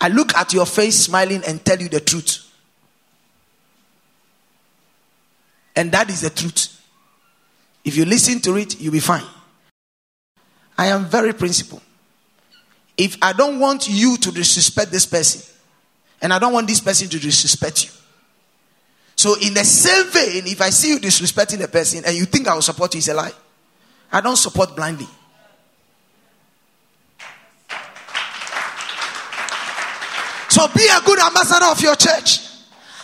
[0.00, 2.48] I look at your face smiling and tell you the truth.
[5.74, 6.80] And that is the truth.
[7.84, 9.24] If you listen to it, you'll be fine.
[10.76, 11.82] I am very principled.
[12.96, 15.42] If I don't want you to disrespect this person,
[16.22, 17.90] and I don't want this person to disrespect you.
[19.16, 22.46] So, in the same vein, if I see you disrespecting a person and you think
[22.46, 23.32] I will support you, it's a lie.
[24.10, 25.06] I don't support blindly.
[30.48, 32.40] So be a good ambassador of your church.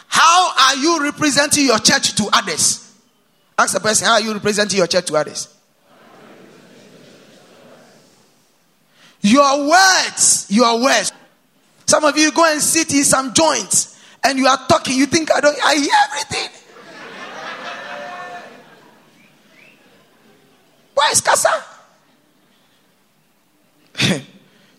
[0.09, 2.81] How are you representing your church to others?
[3.59, 5.49] Ask the person, how are you representing your church to others?
[9.21, 11.13] Your words, your words.
[11.87, 15.33] Some of you go and sit in some joints and you are talking, you think
[15.33, 16.64] I don't I hear everything.
[20.95, 21.49] Where is Casa?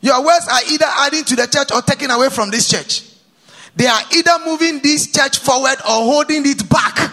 [0.02, 3.04] Your words are either adding to the church or taking away from this church.
[3.76, 7.12] They are either moving this church forward or holding it back.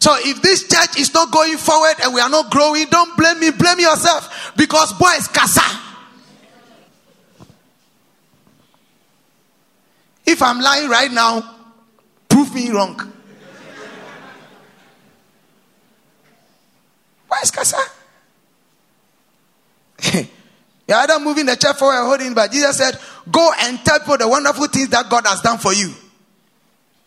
[0.00, 3.40] So if this church is not going forward and we are not growing, don't blame
[3.40, 5.62] me, blame yourself because boys casa.
[10.26, 11.56] If I'm lying right now,
[12.28, 13.13] prove me wrong.
[17.34, 17.76] Why is casa?
[20.86, 22.96] You're either moving the chair forward or holding but Jesus said,
[23.30, 25.92] Go and tell people the wonderful things that God has done for you.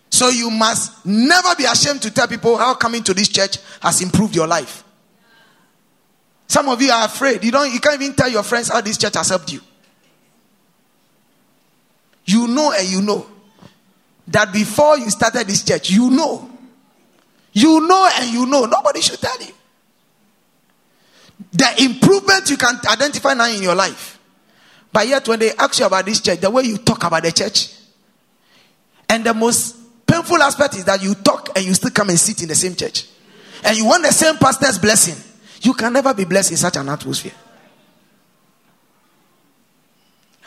[0.09, 4.01] So you must never be ashamed to tell people how coming to this church has
[4.01, 4.84] improved your life.
[6.47, 7.43] Some of you are afraid.
[7.45, 9.61] You don't you can't even tell your friends how this church has helped you.
[12.25, 13.28] You know and you know
[14.28, 16.49] that before you started this church, you know.
[17.53, 18.65] You know and you know.
[18.65, 19.53] Nobody should tell you.
[21.53, 24.19] The improvement you can identify now in your life.
[24.91, 27.31] But yet, when they ask you about this church, the way you talk about the
[27.31, 27.73] church,
[29.09, 29.75] and the most
[30.07, 32.75] painful aspect is that you talk and you still come and sit in the same
[32.75, 33.07] church,
[33.63, 35.15] and you want the same pastor's blessing.
[35.61, 37.33] You can never be blessed in such an atmosphere.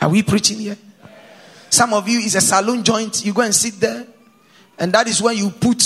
[0.01, 0.77] Are we preaching here?
[1.69, 3.25] Some of you is a saloon joint.
[3.25, 4.05] You go and sit there,
[4.77, 5.81] and that is when you put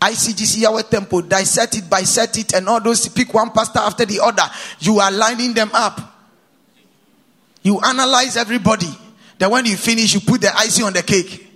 [0.00, 4.20] ICGC our temple, dissect it, bisect it, and all those pick one pastor after the
[4.20, 4.42] other.
[4.78, 6.00] You are lining them up.
[7.62, 8.88] You analyze everybody.
[9.38, 11.46] Then when you finish, you put the icing on the cake.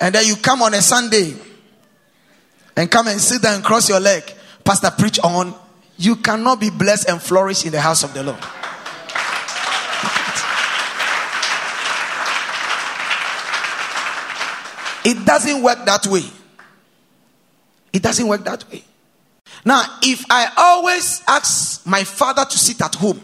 [0.00, 1.34] And then you come on a Sunday
[2.76, 4.24] and come and sit there and cross your leg.
[4.64, 5.54] Pastor, preach on.
[5.96, 8.38] You cannot be blessed and flourish in the house of the Lord.
[15.04, 16.24] It doesn't work that way.
[17.92, 18.84] It doesn't work that way.
[19.64, 23.20] Now, if I always ask my father to sit at home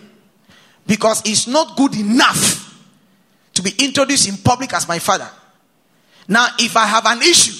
[0.86, 2.66] because it's not good enough
[3.54, 5.28] to be introduced in public as my father.
[6.28, 7.54] Now, if I have an issue,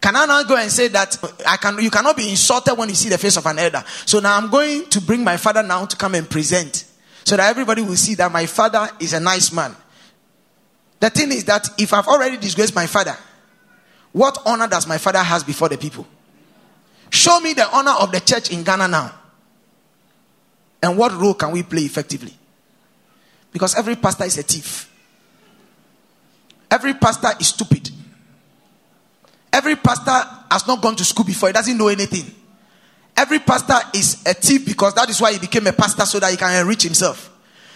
[0.00, 1.16] can I now go and say that
[1.46, 3.84] I can you cannot be insulted when you see the face of an elder?
[4.06, 6.84] So now I'm going to bring my father now to come and present
[7.24, 9.76] so that everybody will see that my father is a nice man.
[11.00, 13.16] The thing is that if I've already disgraced my father,
[14.12, 16.06] what honor does my father has before the people?
[17.10, 19.12] Show me the honor of the church in Ghana now.
[20.82, 22.32] And what role can we play effectively?
[23.52, 24.90] Because every pastor is a thief.
[26.70, 27.90] Every pastor is stupid.
[29.52, 32.34] Every pastor has not gone to school before, he doesn't know anything.
[33.16, 36.30] Every pastor is a thief because that is why he became a pastor so that
[36.30, 37.29] he can enrich himself.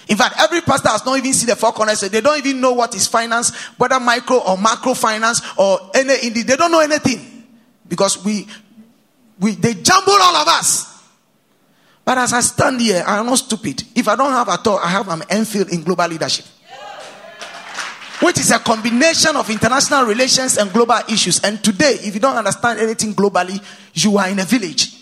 [0.08, 2.00] In fact, every pastor has not even seen the four corners.
[2.00, 6.28] They don't even know what is finance, whether micro or macro finance or any.
[6.28, 7.46] They don't know anything
[7.88, 8.46] because we,
[9.40, 10.92] we they jumble all of us.
[12.04, 13.82] But as I stand here, I am not stupid.
[13.94, 16.44] If I don't have a all, I have an MPhil in global leadership,
[18.20, 21.40] which is a combination of international relations and global issues.
[21.42, 23.58] And today, if you don't understand anything globally,
[23.94, 24.94] you are in a village.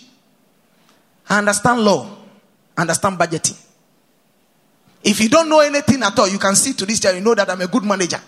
[1.29, 2.09] I understand law,
[2.77, 3.59] understand budgeting.
[5.03, 7.35] If you don't know anything at all, you can see to this day, you know
[7.35, 8.21] that I'm a good manager.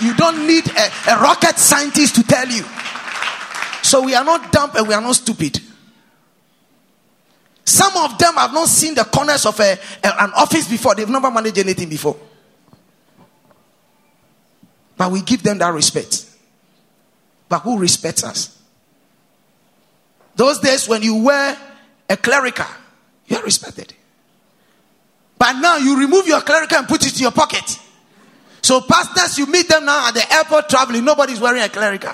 [0.00, 2.64] You don't need a, a rocket scientist to tell you.
[3.82, 5.60] So we are not dumb and we are not stupid.
[7.64, 10.94] Some of them have not seen the corners of a, a, an office before.
[10.94, 12.16] They've never managed anything before.
[14.96, 16.26] But we give them that respect.
[17.48, 18.58] But who respects us?
[20.36, 21.56] Those days when you were
[22.08, 22.66] a clerical,
[23.26, 23.94] you are respected.
[25.40, 27.64] But now you remove your clerical and put it in your pocket.
[28.60, 31.02] So pastors, you meet them now at the airport traveling.
[31.02, 32.12] Nobody's wearing a clerical.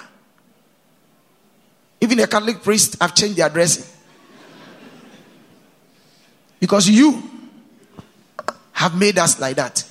[2.00, 3.84] Even the Catholic priests have changed their dressing.
[6.60, 7.20] Because you
[8.70, 9.82] have made us like that.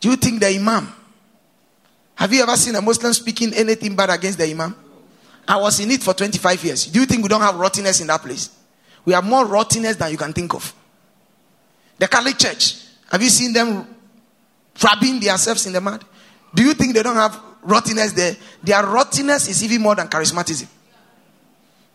[0.00, 0.92] Do you think the Imam?
[2.16, 4.74] Have you ever seen a Muslim speaking anything bad against the Imam?
[5.46, 6.86] I was in it for 25 years.
[6.86, 8.50] Do you think we don't have rottenness in that place?
[9.04, 10.72] We have more rottenness than you can think of.
[11.98, 12.76] The Catholic Church,
[13.10, 13.86] have you seen them
[14.82, 16.04] rubbing themselves in the mud?
[16.54, 18.36] Do you think they don't have rottenness there?
[18.62, 20.68] Their rottenness is even more than charismatism.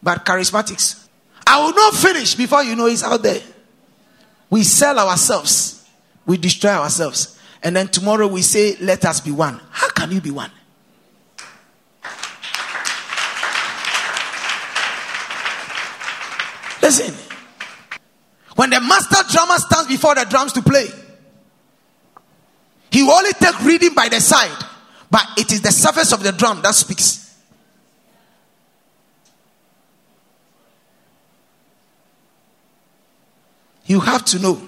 [0.01, 1.07] But charismatics,
[1.45, 3.41] I will not finish before you know it's out there.
[4.49, 5.86] We sell ourselves,
[6.26, 9.60] we destroy ourselves, and then tomorrow we say, Let us be one.
[9.70, 10.51] How can you be one?
[16.89, 17.13] Listen.
[18.55, 20.87] When the master drummer stands before the drums to play,
[22.91, 24.57] he will only take reading by the side,
[25.11, 27.37] but it is the surface of the drum that speaks.
[33.85, 34.59] You have to know.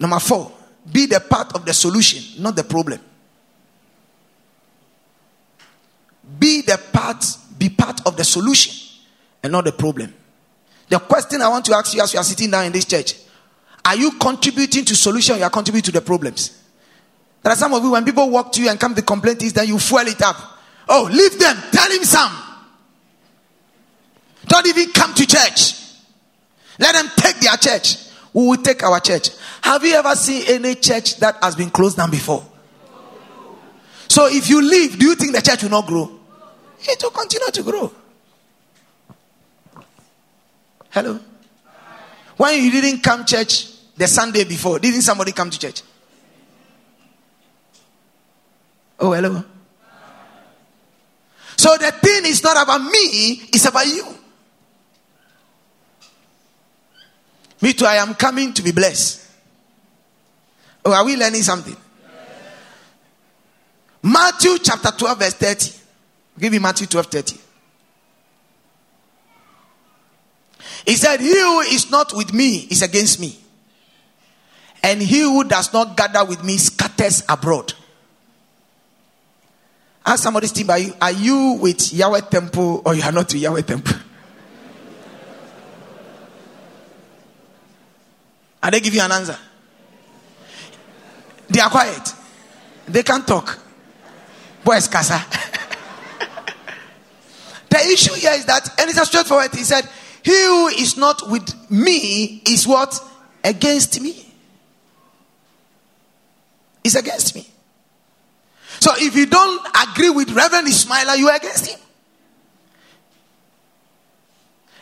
[0.00, 0.50] Number four,
[0.90, 2.98] be the part of the solution, not the problem.
[6.36, 7.24] Be the part,
[7.56, 8.74] be part of the solution
[9.40, 10.12] and not the problem.
[10.88, 13.14] The question I want to ask you as you are sitting down in this church
[13.84, 15.36] are you contributing to solution?
[15.36, 16.62] You are contributing to the problems.
[17.42, 19.52] There are some of you when people walk to you and come to complaint is
[19.52, 20.36] then you fuel it up.
[20.88, 21.56] Oh, leave them.
[21.70, 22.32] Tell him some.
[24.46, 25.74] Don't even come to church.
[26.78, 27.96] Let them take their church.
[28.32, 29.30] We will take our church.
[29.62, 32.44] Have you ever seen any church that has been closed down before?
[34.08, 36.10] So if you leave, do you think the church will not grow?
[36.80, 37.92] It will continue to grow.
[40.94, 41.18] Hello?
[42.36, 43.66] When you didn't come church
[43.96, 45.82] the Sunday before, didn't somebody come to church?
[49.00, 49.42] Oh, hello.
[51.56, 54.06] So the thing is not about me, it's about you.
[57.60, 59.28] Me too, I am coming to be blessed.
[60.84, 61.76] Oh, are we learning something?
[64.00, 65.72] Matthew chapter 12, verse 30.
[66.38, 67.43] Give me Matthew 12, 30.
[70.86, 73.38] He said, He who is not with me is against me.
[74.82, 77.72] And he who does not gather with me scatters abroad.
[80.04, 83.40] Ask somebody sitting by you, are you with Yahweh temple or you are not with
[83.40, 83.96] Yahweh temple?
[88.62, 89.38] Are they give you an answer?
[91.48, 92.12] They are quiet.
[92.86, 93.58] They can't talk.
[94.62, 95.24] Boys, casa.
[97.70, 99.54] the issue here is that, and it's a straightforward.
[99.54, 99.88] He said,
[100.24, 102.98] He who is not with me is what?
[103.44, 104.26] Against me.
[106.82, 107.46] Is against me.
[108.80, 111.78] So if you don't agree with Reverend Ismaila, you are against him.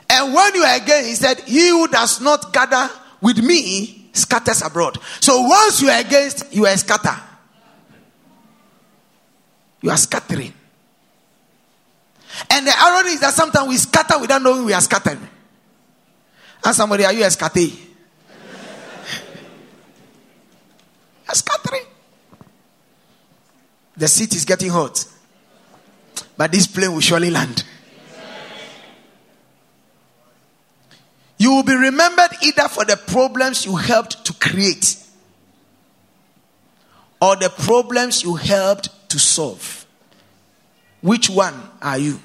[0.08, 2.88] And when you are against, he said, He who does not gather
[3.20, 4.98] with me scatters abroad.
[5.20, 7.16] So once you are against, you are scatter.
[9.80, 10.52] You are scattering.
[12.50, 15.28] And the irony is that sometimes we scatter without knowing we are scattering.
[16.64, 17.72] Ask somebody, are you a scattering.
[23.96, 25.04] The seat is getting hot.
[26.36, 27.64] But this plane will surely land.
[31.38, 34.96] You will be remembered either for the problems you helped to create
[37.20, 39.86] or the problems you helped to solve.
[41.00, 42.20] Which one are you?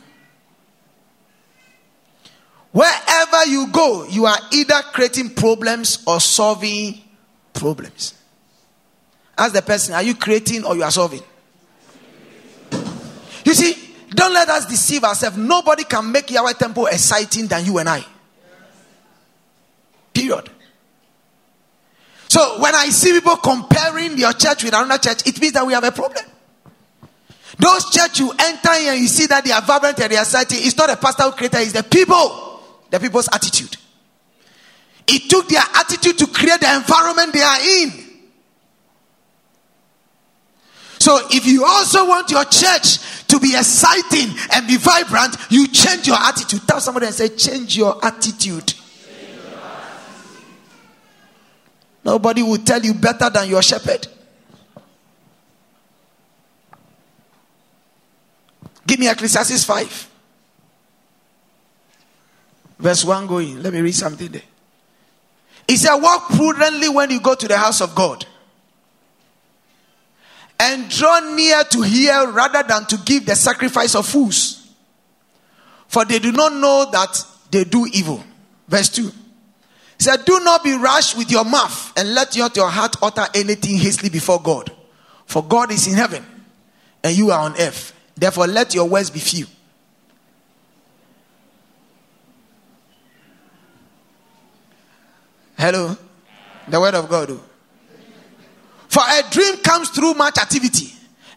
[2.77, 7.01] Wherever you go, you are either creating problems or solving
[7.51, 8.13] problems.
[9.35, 11.23] Ask the person, are you creating or you are solving?
[13.43, 13.73] You see,
[14.09, 15.37] don't let us deceive ourselves.
[15.37, 18.05] Nobody can make Yahweh Temple exciting than you and I.
[20.13, 20.47] Period.
[22.27, 25.73] So when I see people comparing your church with another church, it means that we
[25.73, 26.25] have a problem.
[27.57, 30.59] Those church you enter and you see that they are vibrant and they are exciting.
[30.61, 32.43] It's not the pastor who created, it's the people.
[32.89, 33.77] The people's attitude.
[35.07, 37.91] It took their attitude to create the environment they are in.
[40.99, 46.07] So if you also want your church to be exciting and be vibrant, you change
[46.07, 46.61] your attitude.
[46.67, 48.73] Tell somebody and say, change your attitude.
[52.03, 54.07] Nobody will tell you better than your shepherd.
[58.85, 60.09] Give me Ecclesiastes 5.
[62.79, 63.63] Verse 1 going.
[63.63, 64.41] Let me read something there.
[65.67, 68.25] He said, Walk prudently when you go to the house of God
[70.59, 74.67] and draw near to hear rather than to give the sacrifice of fools.
[75.87, 78.23] For they do not know that they do evil.
[78.67, 79.03] Verse 2.
[79.03, 83.25] He said, Do not be rash with your mouth and let not your heart utter
[83.33, 84.71] anything hastily before God.
[85.25, 86.25] For God is in heaven
[87.03, 87.93] and you are on earth.
[88.15, 89.45] Therefore, let your words be few.
[95.57, 95.97] Hello?
[96.67, 97.39] The word of God.
[98.87, 100.93] For a dream comes through much activity,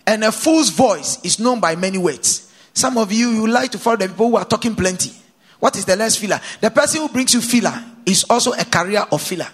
[0.06, 2.52] and a fool's voice is known by many words.
[2.72, 5.12] Some of you, you like to follow the people who are talking plenty.
[5.58, 6.40] What is the less filler?
[6.60, 9.48] The person who brings you filler is also a carrier of filler.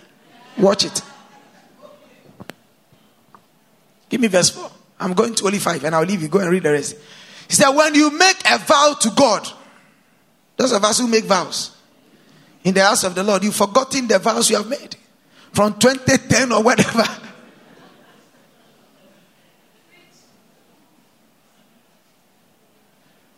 [0.59, 1.03] Watch it.
[4.09, 4.71] Give me verse 4.
[5.01, 6.29] I'm going to only 5 and I'll leave you.
[6.29, 6.97] Go and read the rest.
[7.49, 9.47] He said, When you make a vow to God,
[10.57, 11.76] those of us who make vows
[12.67, 14.97] in the house of the Lord, you've forgotten the vows you have made
[15.53, 17.05] from 2010 or whatever.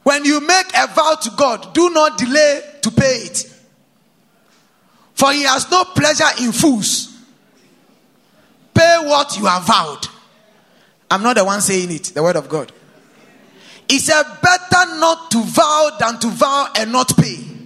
[0.03, 3.55] When you make a vow to God, do not delay to pay it.
[5.13, 7.15] For he has no pleasure in fools.
[8.73, 10.09] Pay what you have vowed.
[11.11, 12.73] I'm not the one saying it, the word of God.
[13.87, 17.58] He said, Better not to vow than to vow and not pay.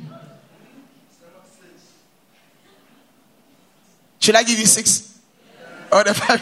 [4.22, 5.18] Should I give you six?
[5.90, 6.40] Or the five?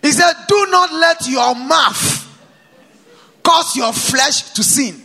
[0.00, 2.20] he said, Do not let your mouth
[3.42, 5.02] cause your flesh to sin,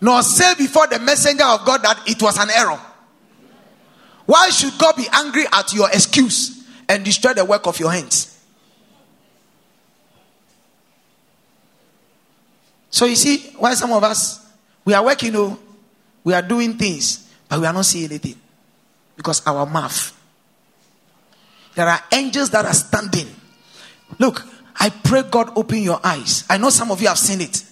[0.00, 2.80] nor say before the messenger of God that it was an error.
[4.24, 8.40] Why should God be angry at your excuse and destroy the work of your hands?
[12.90, 14.46] So you see, why some of us
[14.84, 15.58] we are working, oh,
[16.22, 18.36] we are doing things, but we are not seeing anything
[19.16, 20.14] because our mouth.
[21.74, 23.28] There are angels that are standing.
[24.18, 24.44] Look,
[24.76, 26.44] I pray God open your eyes.
[26.48, 27.64] I know some of you have seen it,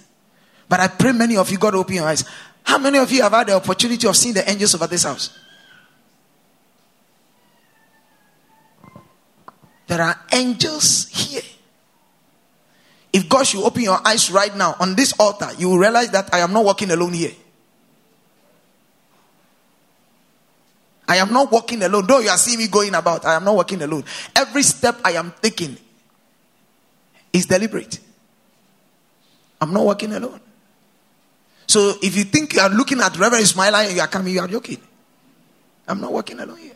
[0.69, 2.25] but I pray many of you God open your eyes.
[2.63, 5.39] How many of you have had the opportunity of seeing the angels over this house?
[9.87, 11.43] There are angels here.
[13.13, 16.35] If God should open your eyes right now on this altar, you will realize that
[16.35, 17.33] I am not walking alone here.
[21.09, 22.07] I am not walking alone.
[22.07, 24.05] Though you are seeing me going about, I am not walking alone.
[24.35, 25.77] Every step I am taking
[27.33, 28.01] is deliberate.
[29.61, 30.41] I'm not walking alone.
[31.67, 34.41] So if you think you are looking at Reverend Ismaila and you are coming, you
[34.41, 34.81] are joking.
[35.87, 36.73] I'm not walking alone here.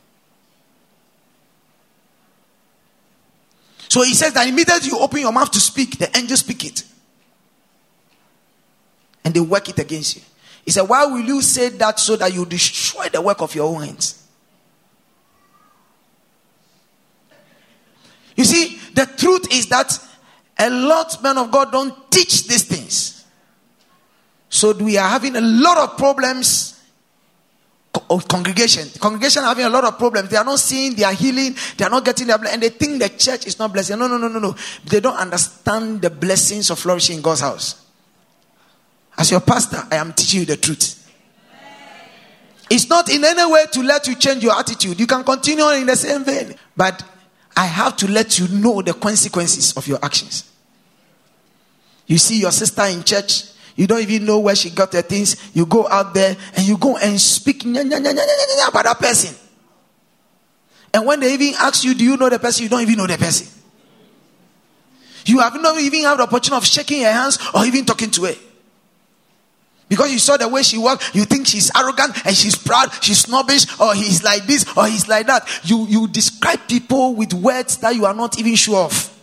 [3.88, 6.84] So he says that immediately you open your mouth to speak, the angels speak it.
[9.24, 10.22] And they work it against you.
[10.64, 13.66] He said, Why will you say that so that you destroy the work of your
[13.66, 14.19] own hands?
[18.40, 19.98] You see, the truth is that
[20.58, 23.26] a lot men of God don't teach these things.
[24.48, 26.80] So we are having a lot of problems
[28.08, 28.88] of congregation.
[28.98, 30.30] Congregation having a lot of problems.
[30.30, 33.02] They are not seeing, they are healing, they are not getting their and they think
[33.02, 33.98] the church is not blessing.
[33.98, 34.56] No, no, no, no, no.
[34.86, 37.84] They don't understand the blessings of flourishing in God's house.
[39.18, 40.96] As your pastor, I am teaching you the truth.
[42.70, 44.98] It's not in any way to let you change your attitude.
[44.98, 46.54] You can continue in the same vein.
[46.74, 47.04] But
[47.60, 50.50] I have to let you know the consequences of your actions.
[52.06, 53.44] You see your sister in church,
[53.76, 55.36] you don't even know where she got her things.
[55.54, 59.36] You go out there and you go and speak about that person.
[60.94, 62.62] And when they even ask you, Do you know the person?
[62.62, 63.46] You don't even know the person.
[65.26, 68.24] You have not even had the opportunity of shaking her hands or even talking to
[68.24, 68.34] her.
[69.90, 73.18] Because you saw the way she walked, you think she's arrogant and she's proud, she's
[73.18, 75.48] snobbish, or he's like this, or he's like that.
[75.64, 79.18] You, you describe people with words that you are not even sure of.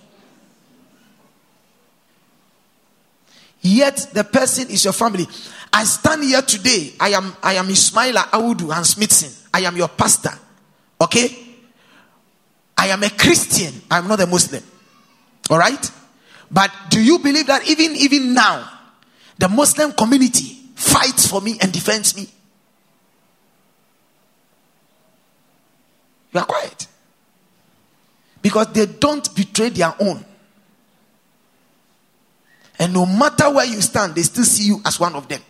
[3.61, 5.26] Yet the person is your family.
[5.72, 6.91] I stand here today.
[6.99, 9.32] I am I am Ismaila Awudu and Smithson.
[9.53, 10.32] I am your pastor.
[10.99, 11.45] Okay?
[12.78, 13.74] I am a Christian.
[13.89, 14.63] I am not a Muslim.
[15.49, 15.91] All right?
[16.51, 18.70] But do you believe that even even now,
[19.38, 22.28] the Muslim community fights for me and defends me?
[26.33, 26.87] You are quiet.
[28.41, 30.24] Because they don't betray their own.
[32.78, 35.41] And no matter where you stand, they still see you as one of them.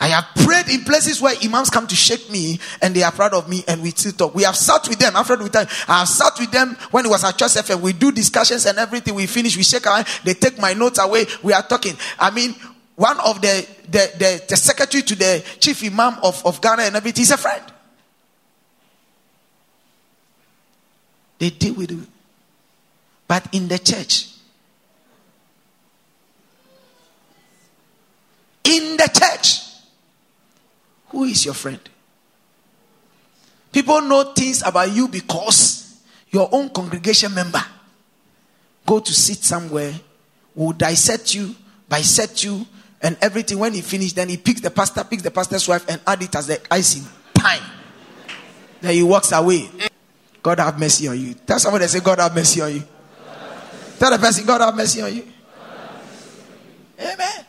[0.00, 3.34] I have prayed in places where imams come to shake me and they are proud
[3.34, 4.34] of me and we still talk.
[4.34, 5.68] We have sat with them after the time.
[5.86, 7.80] I have sat with them when it was at Church FM.
[7.82, 9.14] We do discussions and everything.
[9.14, 10.08] We finish, we shake our hand.
[10.24, 11.26] They take my notes away.
[11.44, 11.94] We are talking.
[12.18, 12.56] I mean,
[12.96, 16.96] one of the, the, the, the secretary to the chief imam of, of Ghana and
[16.96, 17.62] everything is a friend.
[21.38, 22.08] They deal with it.
[23.26, 24.28] But in the church,
[28.64, 29.60] in the church.
[31.08, 31.80] Who is your friend?
[33.70, 36.00] People know things about you because
[36.30, 37.62] your own congregation member
[38.86, 39.94] go to sit somewhere,
[40.54, 41.54] will dissect you,
[41.88, 42.66] bisect you,
[43.02, 43.58] and everything.
[43.58, 46.34] When he finished, then he picks the pastor, picks the pastor's wife, and add it
[46.34, 47.04] as the icing.
[47.34, 47.62] Time.
[48.80, 49.68] Then he walks away.
[50.42, 51.34] God have mercy on you.
[51.34, 52.82] Tell somebody say, God have mercy on you.
[53.98, 55.24] Tell the person, God have mercy on you.
[56.98, 57.44] Amen.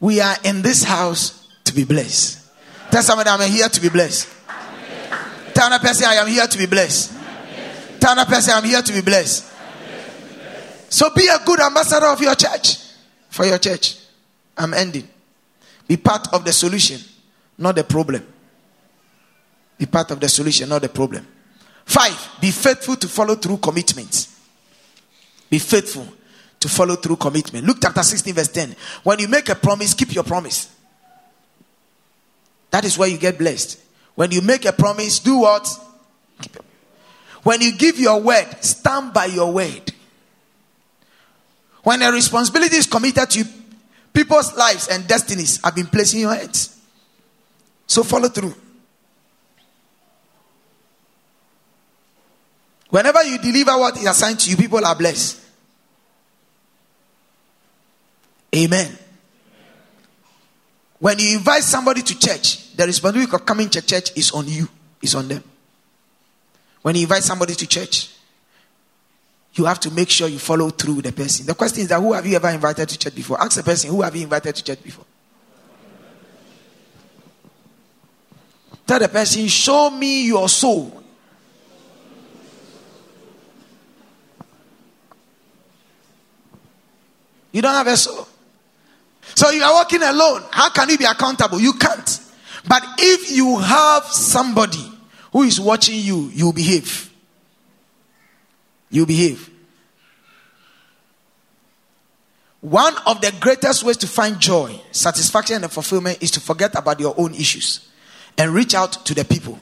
[0.00, 2.40] We are in this house to be blessed.
[2.90, 4.28] Tell somebody I'm here to be blessed.
[5.54, 7.12] Tell another person I am here to be blessed.
[8.00, 9.53] Tell another person I'm here to be blessed.
[10.94, 12.78] So be a good ambassador of your church.
[13.28, 13.96] For your church.
[14.56, 15.08] I'm ending.
[15.88, 17.00] Be part of the solution,
[17.58, 18.24] not the problem.
[19.76, 21.26] Be part of the solution, not the problem.
[21.84, 24.38] Five, be faithful to follow through commitments.
[25.50, 26.06] Be faithful
[26.60, 27.66] to follow through commitment.
[27.66, 28.76] Luke chapter 16, verse 10.
[29.02, 30.72] When you make a promise, keep your promise.
[32.70, 33.80] That is where you get blessed.
[34.14, 35.68] When you make a promise, do what?
[37.42, 39.90] When you give your word, stand by your word.
[41.84, 43.44] When a responsibility is committed to
[44.12, 46.80] people's lives and destinies have been placed in your hands.
[47.86, 48.54] So follow through.
[52.88, 55.40] Whenever you deliver what is assigned to you, people are blessed.
[58.56, 58.98] Amen.
[61.00, 64.68] When you invite somebody to church, the responsibility of coming to church is on you,
[65.02, 65.44] is on them.
[66.80, 68.13] When you invite somebody to church,
[69.54, 71.46] you have to make sure you follow through with the person.
[71.46, 73.40] The question is that who have you ever invited to church before?
[73.40, 75.04] Ask the person, who have you invited to church before?
[78.86, 81.02] Tell the person, show me your soul.
[87.52, 88.26] You don't have a soul.
[89.36, 90.42] So you are walking alone.
[90.50, 91.60] How can you be accountable?
[91.60, 92.20] You can't.
[92.66, 94.92] But if you have somebody
[95.32, 97.13] who is watching you, you behave.
[98.94, 99.50] You behave.
[102.60, 107.00] One of the greatest ways to find joy, satisfaction, and fulfillment is to forget about
[107.00, 107.88] your own issues
[108.38, 109.58] and reach out to the people.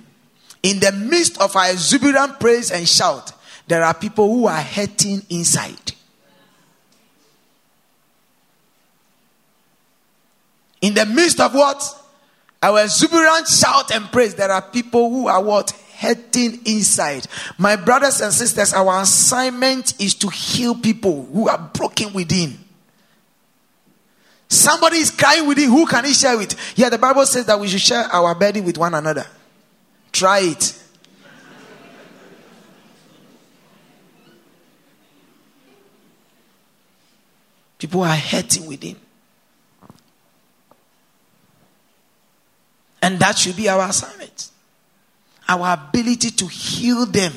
[0.63, 3.33] In the midst of our exuberant praise and shout,
[3.67, 5.93] there are people who are hurting inside.
[10.83, 11.83] In the midst of what?
[12.63, 15.73] Our exuberant shout and praise, there are people who are what?
[16.03, 17.29] Hurting inside.
[17.59, 22.59] My brothers and sisters, our assignment is to heal people who are broken within.
[24.49, 25.71] Somebody is crying within.
[25.71, 26.59] Who can he share with?
[26.77, 29.25] Yeah, the Bible says that we should share our burden with one another.
[30.11, 30.77] Try it.
[37.79, 38.97] People are hurting within.
[43.01, 44.22] And that should be our assignment.
[45.49, 47.33] Our ability to heal them,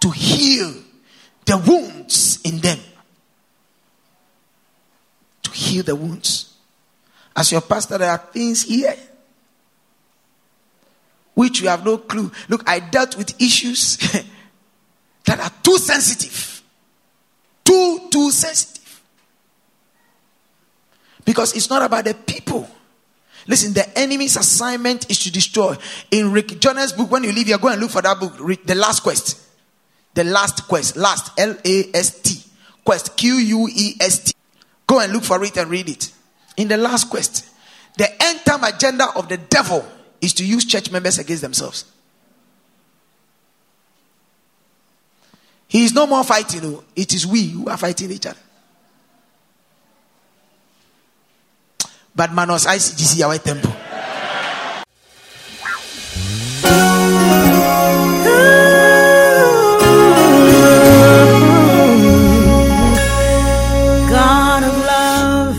[0.00, 0.74] to heal
[1.44, 2.78] the wounds in them,
[5.42, 6.54] to heal the wounds.
[7.34, 8.96] As your pastor, there are things here
[11.34, 12.30] which you have no clue.
[12.48, 13.96] Look, I dealt with issues
[15.24, 16.62] that are too sensitive.
[17.64, 19.02] Too, too sensitive.
[21.24, 22.68] Because it's not about the people.
[23.46, 25.76] Listen, the enemy's assignment is to destroy.
[26.10, 28.74] In Rick Joyner's book, when you leave here, go and look for that book, The
[28.74, 29.40] Last Quest.
[30.14, 30.96] The Last Quest.
[30.96, 32.42] Last, L A S T.
[32.84, 34.34] Quest, Q U E S T.
[34.86, 36.12] Go and look for it and read it.
[36.56, 37.46] In The Last Quest,
[37.96, 39.86] the end time agenda of the devil
[40.20, 41.84] is to use church members against themselves.
[45.68, 48.38] He is no more fighting, it is we who are fighting each other.
[52.14, 53.72] But Manos ICGC our temple.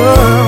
[0.00, 0.47] oh.